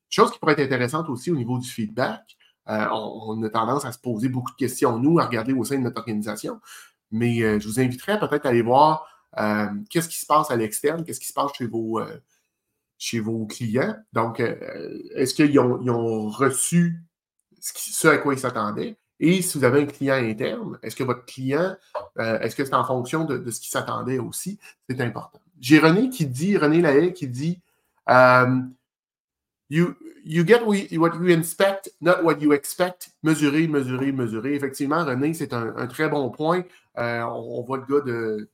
Chose 0.09 0.31
qui 0.31 0.39
pourrait 0.39 0.53
être 0.53 0.59
intéressante 0.61 1.09
aussi 1.09 1.31
au 1.31 1.35
niveau 1.35 1.57
du 1.59 1.67
feedback, 1.67 2.37
euh, 2.69 2.87
on, 2.91 3.41
a 3.43 3.49
tendance 3.49 3.85
à 3.85 3.91
se 3.91 3.99
poser 3.99 4.29
beaucoup 4.29 4.51
de 4.51 4.57
questions, 4.57 4.97
nous, 4.99 5.19
à 5.19 5.25
regarder 5.25 5.53
au 5.53 5.63
sein 5.63 5.77
de 5.77 5.83
notre 5.83 5.99
organisation, 5.99 6.59
mais 7.11 7.41
euh, 7.41 7.59
je 7.59 7.67
vous 7.67 7.79
inviterais 7.79 8.19
peut-être 8.19 8.45
à 8.45 8.49
aller 8.49 8.61
voir 8.61 9.07
qu'est-ce 9.89 10.07
qui 10.07 10.17
se 10.17 10.25
passe 10.25 10.49
à 10.49 10.55
l'externe, 10.55 11.03
qu'est-ce 11.03 11.19
qui 11.19 11.27
se 11.27 11.33
passe 11.33 11.51
chez 11.57 11.67
vos, 11.67 11.99
chez 12.97 13.19
vos 13.19 13.45
clients. 13.47 13.97
Donc, 14.13 14.39
est-ce 14.39 15.33
qu'ils 15.33 15.59
ont, 15.59 15.85
ont, 15.89 16.29
reçu 16.29 17.03
ce 17.59 18.07
à 18.07 18.17
quoi 18.17 18.33
ils 18.33 18.39
s'attendaient? 18.39 18.95
Et 19.19 19.41
si 19.41 19.57
vous 19.57 19.63
avez 19.63 19.81
un 19.81 19.85
client 19.85 20.15
interne, 20.15 20.77
est-ce 20.83 20.95
que 20.95 21.03
votre 21.03 21.25
client, 21.25 21.75
euh, 22.19 22.39
est-ce 22.39 22.55
que 22.55 22.65
c'est 22.65 22.73
en 22.73 22.83
fonction 22.83 23.23
de, 23.23 23.49
ce 23.49 23.59
qu'il 23.59 23.69
s'attendait 23.69 24.19
aussi? 24.19 24.59
C'est 24.89 24.99
important. 25.01 25.39
J'ai 25.61 25.79
René 25.79 26.09
qui 26.09 26.25
dit, 26.25 26.57
René 26.57 26.81
Lahaye 26.81 27.13
qui 27.13 27.27
dit 27.27 27.61
you, 29.69 29.95
you 30.23 30.43
get 30.45 30.65
what 30.65 30.75
you 30.75 31.29
expect, 31.29 31.89
not 32.01 32.23
what 32.23 32.39
you 32.39 32.53
expect. 32.53 33.09
Mesurer, 33.23 33.67
mesurer, 33.67 34.11
mesurer. 34.11 34.55
Effectivement, 34.55 35.03
René, 35.05 35.33
c'est 35.33 35.53
un, 35.53 35.87
très 35.87 36.09
bon 36.09 36.29
point. 36.29 36.63
Euh, 36.97 37.21
on, 37.23 37.61
voit 37.63 37.77
le 37.77 37.85
gars 37.85 38.05
de, 38.05 38.49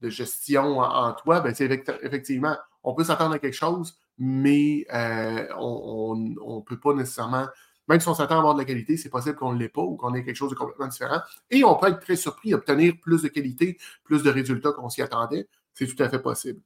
de, 0.00 0.10
gestion 0.10 0.80
en, 0.80 1.12
toi. 1.14 1.40
Ben, 1.40 1.54
c'est 1.54 1.70
effectivement, 2.02 2.56
on 2.82 2.94
peut 2.94 3.04
s'attendre 3.04 3.34
à 3.34 3.38
quelque 3.38 3.54
chose, 3.54 3.96
mais 4.18 4.86
euh, 4.92 5.46
on 5.58 6.16
ne 6.16 6.60
peut 6.62 6.78
pas 6.78 6.94
nécessairement 6.94 7.46
même 7.88 8.00
si 8.00 8.08
on 8.08 8.14
s'attend 8.14 8.36
à 8.36 8.38
avoir 8.38 8.54
de 8.54 8.60
la 8.60 8.64
qualité, 8.64 8.96
c'est 8.96 9.08
possible 9.08 9.36
qu'on 9.36 9.52
ne 9.52 9.58
l'ait 9.58 9.68
pas 9.68 9.82
ou 9.82 9.96
qu'on 9.96 10.14
ait 10.14 10.24
quelque 10.24 10.36
chose 10.36 10.50
de 10.50 10.54
complètement 10.54 10.86
différent. 10.86 11.20
Et 11.50 11.64
on 11.64 11.76
peut 11.76 11.88
être 11.88 12.00
très 12.00 12.16
surpris, 12.16 12.54
obtenir 12.54 12.94
plus 13.00 13.22
de 13.22 13.28
qualité, 13.28 13.78
plus 14.04 14.22
de 14.22 14.30
résultats 14.30 14.72
qu'on 14.72 14.88
s'y 14.88 15.02
attendait. 15.02 15.48
C'est 15.74 15.86
tout 15.86 16.00
à 16.02 16.08
fait 16.08 16.20
possible. 16.20 16.60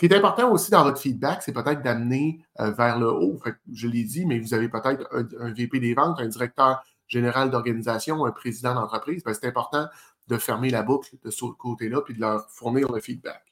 Ce 0.00 0.06
qui 0.06 0.14
est 0.14 0.16
important 0.16 0.50
aussi 0.50 0.70
dans 0.70 0.82
votre 0.82 0.98
feedback, 0.98 1.42
c'est 1.42 1.52
peut-être 1.52 1.82
d'amener 1.82 2.42
euh, 2.58 2.70
vers 2.70 2.98
le 2.98 3.12
haut. 3.12 3.38
je 3.70 3.86
l'ai 3.86 4.02
dit, 4.02 4.24
mais 4.24 4.38
vous 4.38 4.54
avez 4.54 4.70
peut-être 4.70 5.06
un, 5.12 5.52
VP 5.52 5.78
des 5.78 5.92
ventes, 5.92 6.18
un 6.18 6.26
directeur 6.26 6.82
général 7.06 7.50
d'organisation, 7.50 8.24
un 8.24 8.30
président 8.30 8.74
d'entreprise. 8.74 9.22
Ben, 9.22 9.34
c'est 9.34 9.46
important 9.46 9.88
de 10.28 10.38
fermer 10.38 10.70
la 10.70 10.82
boucle 10.82 11.10
de 11.22 11.30
ce 11.30 11.44
côté-là 11.44 12.00
puis 12.00 12.14
de 12.14 12.20
leur 12.20 12.48
fournir 12.48 12.90
le 12.90 12.98
feedback. 12.98 13.44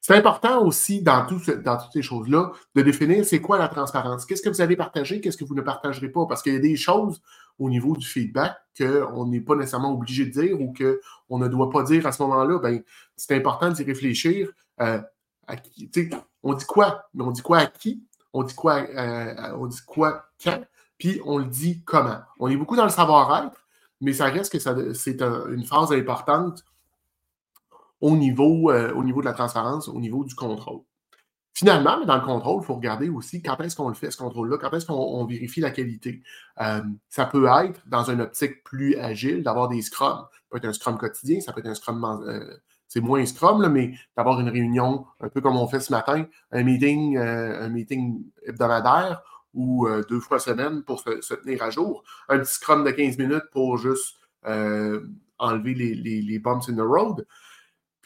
C'est 0.00 0.16
important 0.16 0.66
aussi 0.66 1.00
dans, 1.00 1.24
toutes 1.26 1.44
ces 1.92 2.02
choses-là 2.02 2.50
de 2.74 2.82
définir 2.82 3.24
c'est 3.24 3.40
quoi 3.40 3.56
la 3.56 3.68
transparence. 3.68 4.26
Qu'est-ce 4.26 4.42
que 4.42 4.48
vous 4.48 4.60
allez 4.60 4.74
partager, 4.74 5.20
qu'est-ce 5.20 5.36
que 5.36 5.44
vous 5.44 5.54
ne 5.54 5.62
partagerez 5.62 6.08
pas? 6.08 6.26
Parce 6.26 6.42
qu'il 6.42 6.54
y 6.54 6.56
a 6.56 6.58
des 6.60 6.74
choses 6.74 7.22
au 7.56 7.70
niveau 7.70 7.96
du 7.96 8.04
feedback 8.04 8.56
qu'on 8.76 9.26
n'est 9.28 9.42
pas 9.42 9.54
nécessairement 9.54 9.94
obligé 9.94 10.24
de 10.24 10.30
dire 10.30 10.60
ou 10.60 10.74
qu'on 10.74 11.38
ne 11.38 11.46
doit 11.46 11.70
pas 11.70 11.84
dire 11.84 12.04
à 12.04 12.10
ce 12.10 12.20
moment-là. 12.24 12.58
Ben, 12.58 12.82
c'est 13.14 13.36
important 13.36 13.70
d'y 13.70 13.84
réfléchir. 13.84 14.50
Euh, 14.80 15.00
on 16.42 16.54
dit 16.54 16.66
quoi? 16.66 17.04
Mais 17.14 17.24
on 17.24 17.30
dit 17.30 17.42
quoi 17.42 17.58
à 17.58 17.66
qui? 17.66 18.02
On 18.32 18.42
dit 18.42 18.54
quoi, 18.54 18.76
euh, 18.80 19.56
on 19.58 19.66
dit 19.66 19.80
quoi 19.86 20.26
quand? 20.42 20.62
Puis 20.98 21.20
on 21.24 21.38
le 21.38 21.46
dit 21.46 21.82
comment? 21.84 22.20
On 22.38 22.48
est 22.48 22.56
beaucoup 22.56 22.76
dans 22.76 22.84
le 22.84 22.90
savoir-être, 22.90 23.66
mais 24.00 24.12
ça 24.12 24.26
reste 24.26 24.52
que 24.52 24.58
c'est 24.94 25.22
une 25.22 25.64
phase 25.64 25.92
importante 25.92 26.64
au 28.00 28.16
niveau, 28.16 28.70
euh, 28.70 28.92
au 28.94 29.04
niveau 29.04 29.20
de 29.20 29.26
la 29.26 29.32
transparence, 29.32 29.88
au 29.88 30.00
niveau 30.00 30.24
du 30.24 30.34
contrôle. 30.34 30.82
Finalement, 31.54 32.04
dans 32.04 32.14
le 32.14 32.22
contrôle, 32.22 32.62
il 32.62 32.66
faut 32.66 32.76
regarder 32.76 33.08
aussi 33.08 33.42
quand 33.42 33.58
est-ce 33.58 33.74
qu'on 33.74 33.88
le 33.88 33.94
fait, 33.94 34.12
ce 34.12 34.16
contrôle-là, 34.16 34.58
quand 34.58 34.70
est-ce 34.70 34.86
qu'on 34.86 35.24
vérifie 35.24 35.60
la 35.60 35.72
qualité. 35.72 36.22
Euh, 36.60 36.82
ça 37.08 37.26
peut 37.26 37.46
être, 37.46 37.80
dans 37.88 38.08
une 38.08 38.20
optique 38.20 38.62
plus 38.62 38.94
agile, 38.96 39.42
d'avoir 39.42 39.68
des 39.68 39.82
scrums. 39.82 40.26
Ça 40.30 40.38
peut 40.50 40.58
être 40.58 40.66
un 40.66 40.72
scrum 40.72 40.96
quotidien, 40.96 41.40
ça 41.40 41.52
peut 41.52 41.58
être 41.58 41.66
un 41.66 41.74
scrum, 41.74 42.04
euh, 42.04 42.56
c'est 42.88 43.00
moins 43.00 43.24
scrum, 43.26 43.68
mais 43.68 43.92
d'avoir 44.16 44.40
une 44.40 44.48
réunion, 44.48 45.06
un 45.20 45.28
peu 45.28 45.40
comme 45.40 45.56
on 45.56 45.68
fait 45.68 45.80
ce 45.80 45.92
matin, 45.92 46.26
un 46.50 46.62
meeting, 46.62 47.16
un 47.18 47.68
meeting 47.68 48.24
hebdomadaire 48.46 49.22
ou 49.54 49.86
deux 50.08 50.20
fois 50.20 50.38
semaine 50.38 50.82
pour 50.82 51.00
se, 51.00 51.34
tenir 51.34 51.62
à 51.62 51.70
jour. 51.70 52.02
Un 52.28 52.38
petit 52.38 52.54
scrum 52.54 52.84
de 52.84 52.90
15 52.90 53.18
minutes 53.18 53.50
pour 53.52 53.76
juste 53.76 54.16
enlever 55.38 55.74
les, 55.74 55.94
les, 55.94 56.22
les 56.22 56.38
bumps 56.38 56.68
in 56.68 56.76
the 56.76 56.80
road. 56.80 57.26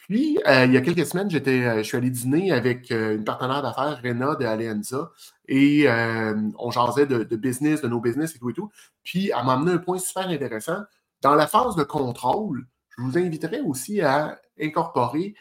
Puis, 0.07 0.37
euh, 0.47 0.65
il 0.65 0.73
y 0.73 0.77
a 0.77 0.81
quelques 0.81 1.05
semaines, 1.05 1.29
euh, 1.33 1.77
je 1.77 1.83
suis 1.83 1.95
allé 1.95 2.09
dîner 2.09 2.51
avec 2.51 2.91
euh, 2.91 3.15
une 3.15 3.23
partenaire 3.23 3.61
d'affaires, 3.61 4.01
Rena 4.03 4.35
de 4.35 4.43
Alianza, 4.43 5.11
et 5.47 5.87
on 6.59 6.71
jasait 6.71 7.05
de, 7.05 7.35
business, 7.37 7.81
de 7.81 7.87
nos 7.87 8.01
business 8.01 8.35
et 8.35 8.39
tout 8.39 8.49
et 8.49 8.53
tout. 8.53 8.69
Puis, 9.03 9.31
elle 9.37 9.45
m'a 9.45 9.53
amené 9.53 9.71
un 9.71 9.77
point 9.77 9.97
super 9.97 10.27
intéressant. 10.27 10.83
Dans 11.21 11.35
la 11.35 11.47
phase 11.47 11.77
de 11.77 11.83
contrôle, 11.83 12.65
je 12.89 13.01
vous 13.01 13.17
inviterai 13.17 13.61
aussi 13.61 14.01
à 14.01 14.39
incorporer 14.59 15.35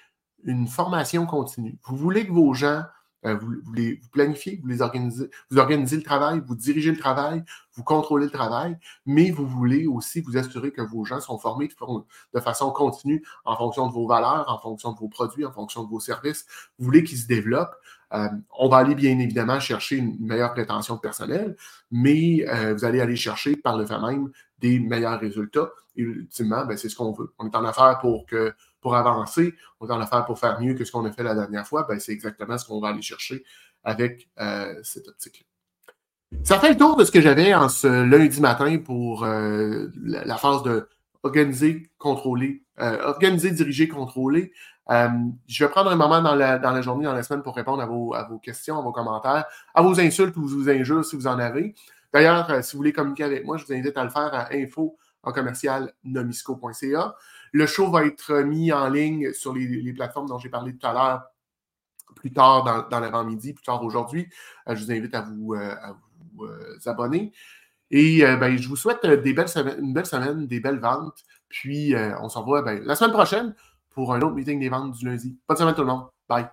une 0.45 0.67
formation 0.67 1.27
continue. 1.27 1.79
Vous 1.85 1.97
voulez 1.97 2.27
que 2.27 2.33
vos 2.33 2.53
gens 2.55 2.83
euh, 3.25 3.37
vous, 3.37 3.73
les, 3.73 4.01
planifiez, 4.11 4.59
vous 4.63 4.69
les 4.69 4.83
organisez, 4.83 5.31
vous 5.51 5.59
organisez 5.59 5.97
le 5.97 6.03
travail, 6.03 6.43
vous 6.45 6.57
dirigez 6.57 6.91
le 6.91 6.99
travail, 6.99 7.45
vous 7.75 7.85
contrôlez 7.85 8.25
le 8.25 8.33
travail, 8.33 8.77
mais 9.07 9.31
vous 9.31 9.47
voulez 9.47 9.87
aussi 9.87 10.21
vous 10.21 10.37
assurer 10.37 10.73
que 10.73 10.83
vos 10.83 11.05
gens 11.05 11.21
sont 11.21 11.39
formés 11.39 11.69
de, 11.69 12.41
façon 12.41 12.73
continue 12.73 13.25
en 13.45 13.57
fonction 13.57 13.87
de 13.87 13.93
vos 13.93 14.09
valeurs, 14.09 14.47
en 14.49 14.59
fonction 14.59 14.93
de 14.93 14.99
vos 14.99 15.09
produits, 15.09 15.45
en 15.45 15.53
fonction 15.53 15.85
de 15.85 15.89
vos 15.89 16.01
services. 16.01 16.47
Vous 16.79 16.85
voulez 16.85 17.05
qu'ils 17.05 17.19
se 17.19 17.29
développent. 17.29 17.77
Euh, 18.13 18.29
on 18.59 18.69
va 18.69 18.79
aller 18.79 18.97
bien 18.97 19.17
évidemment 19.19 19.61
chercher 19.61 19.97
une 19.97 20.19
meilleure 20.19 20.53
prétention 20.53 20.97
de 20.97 21.01
personnel, 21.01 21.57
mais 21.93 22.45
euh, 22.49 22.75
vous 22.75 22.85
allez 22.85 23.01
aller 23.01 23.17
chercher 23.17 23.55
par 23.57 23.79
le 23.79 23.87
fait 23.87 24.01
même 24.01 24.31
des 24.59 24.81
meilleurs 24.81 25.21
résultats. 25.21 25.71
Et 25.97 26.03
ultimement, 26.03 26.67
ben, 26.67 26.77
c'est 26.77 26.89
ce 26.89 26.97
qu'on 26.97 27.13
veut. 27.13 27.33
On 27.39 27.47
est 27.47 27.55
en 27.55 27.65
affaire 27.65 27.99
pour 28.01 28.27
que 28.27 28.53
pour 28.83 28.97
avancer, 28.97 29.55
on 29.81 29.89
est 29.89 29.93
en 29.93 30.01
affaire 30.01 30.27
pour 30.27 30.39
faire 30.39 30.61
mieux 30.61 30.75
que 30.75 30.85
ce 30.85 30.93
qu'on 30.93 31.07
a 31.07 31.13
fait 31.13 31.23
la 31.23 31.35
dernière 31.35 31.67
fois, 31.67 31.87
ben, 31.89 31.99
c'est 31.99 32.13
exactement 32.13 32.59
ce 32.59 32.67
qu'on 32.67 32.81
va 32.81 32.89
aller 32.89 33.01
chercher 33.01 33.45
avec 33.85 34.29
euh, 34.39 34.75
cette 34.83 35.09
optique-là. 35.09 35.47
Ça 36.45 36.59
fait 36.59 36.71
le 36.71 36.77
tour 36.77 36.97
de 36.97 37.05
ce 37.05 37.13
que 37.13 37.21
j'avais 37.21 37.55
en 37.55 37.69
ce 37.69 37.87
lundi 37.87 38.41
matin 38.41 38.79
pour 38.79 39.25
euh, 39.25 39.89
la, 40.03 40.37
phase 40.37 40.63
de 40.63 40.89
organiser, 41.23 41.91
contrôler, 41.99 42.65
euh, 42.81 43.03
organiser, 43.03 43.51
diriger, 43.51 43.87
contrôler. 43.87 44.53
je 44.89 45.65
vais 45.65 45.71
prendre 45.71 45.91
un 45.91 45.97
moment 45.97 46.23
dans 46.23 46.35
la, 46.35 46.59
dans 46.59 46.73
la, 46.73 46.83
journée, 46.83 47.05
dans 47.05 47.13
la 47.13 47.23
semaine 47.23 47.43
pour 47.43 47.55
répondre 47.55 47.83
à 47.83 47.87
vos, 47.87 48.15
à 48.15 48.25
vos 48.25 48.39
questions, 48.39 48.79
à 48.79 48.83
vos 48.83 48.93
commentaires, 48.93 49.45
à 49.75 49.83
vos 49.83 50.01
insultes 50.01 50.37
ou 50.37 50.47
vos 50.47 50.69
injures 50.69 51.05
si 51.05 51.17
vous 51.17 51.27
en 51.27 51.39
avez. 51.39 51.75
D'ailleurs, 52.13 52.65
si 52.65 52.73
vous 52.73 52.79
voulez 52.79 52.93
communiquer 52.93 53.25
avec 53.25 53.45
moi, 53.45 53.59
je 53.59 53.67
vous 53.67 53.73
invite 53.73 53.97
à 53.97 54.05
le 54.05 54.11
faire 54.11 54.35
à 54.35 54.53
info 54.55 54.97
en 55.23 55.33
commercial 55.33 55.93
nomisco.ca. 56.05 57.15
Le 57.53 57.67
show 57.67 57.91
va 57.91 58.05
être 58.05 58.43
mis 58.43 58.73
en 58.73 58.89
ligne 58.89 59.33
sur 59.33 59.55
les, 59.55 59.93
plateformes 59.93 60.29
dont 60.29 60.39
j'ai 60.39 60.49
parlé 60.49 60.77
tout 60.77 60.87
à 60.87 60.93
l'heure 60.93 61.23
plus 62.17 62.33
tard 62.33 62.89
dans, 62.91 63.01
l'avant-midi, 63.01 63.53
plus 63.55 63.65
tard 63.65 63.83
aujourd'hui. 63.83 64.29
je 64.67 64.75
vous 64.75 64.91
invite 64.91 65.15
à 65.15 65.23
vous, 65.23 65.55
abonner. 66.87 67.33
Et 67.91 68.23
ben, 68.23 68.57
je 68.57 68.69
vous 68.69 68.77
souhaite 68.77 69.01
une 69.05 69.93
belle 69.95 70.07
semaine, 70.07 70.47
des 70.47 70.61
belles 70.61 70.79
ventes. 70.79 71.25
Puis 71.49 71.95
on 72.21 72.29
se 72.29 72.39
revoit 72.39 72.63
ben, 72.63 72.83
la 72.85 72.95
semaine 72.97 73.13
prochaine 73.13 73.55
pour 73.91 74.15
un 74.15 74.21
autre 74.23 74.35
meeting 74.35 74.61
des 74.61 74.69
ventes 74.69 74.93
du 74.93 75.07
lundi. 75.07 75.39
Bonne 75.47 75.57
semaine 75.57 75.75
tout 75.75 75.83
le 75.83 75.89
monde. 75.89 76.09
Bye. 76.29 76.49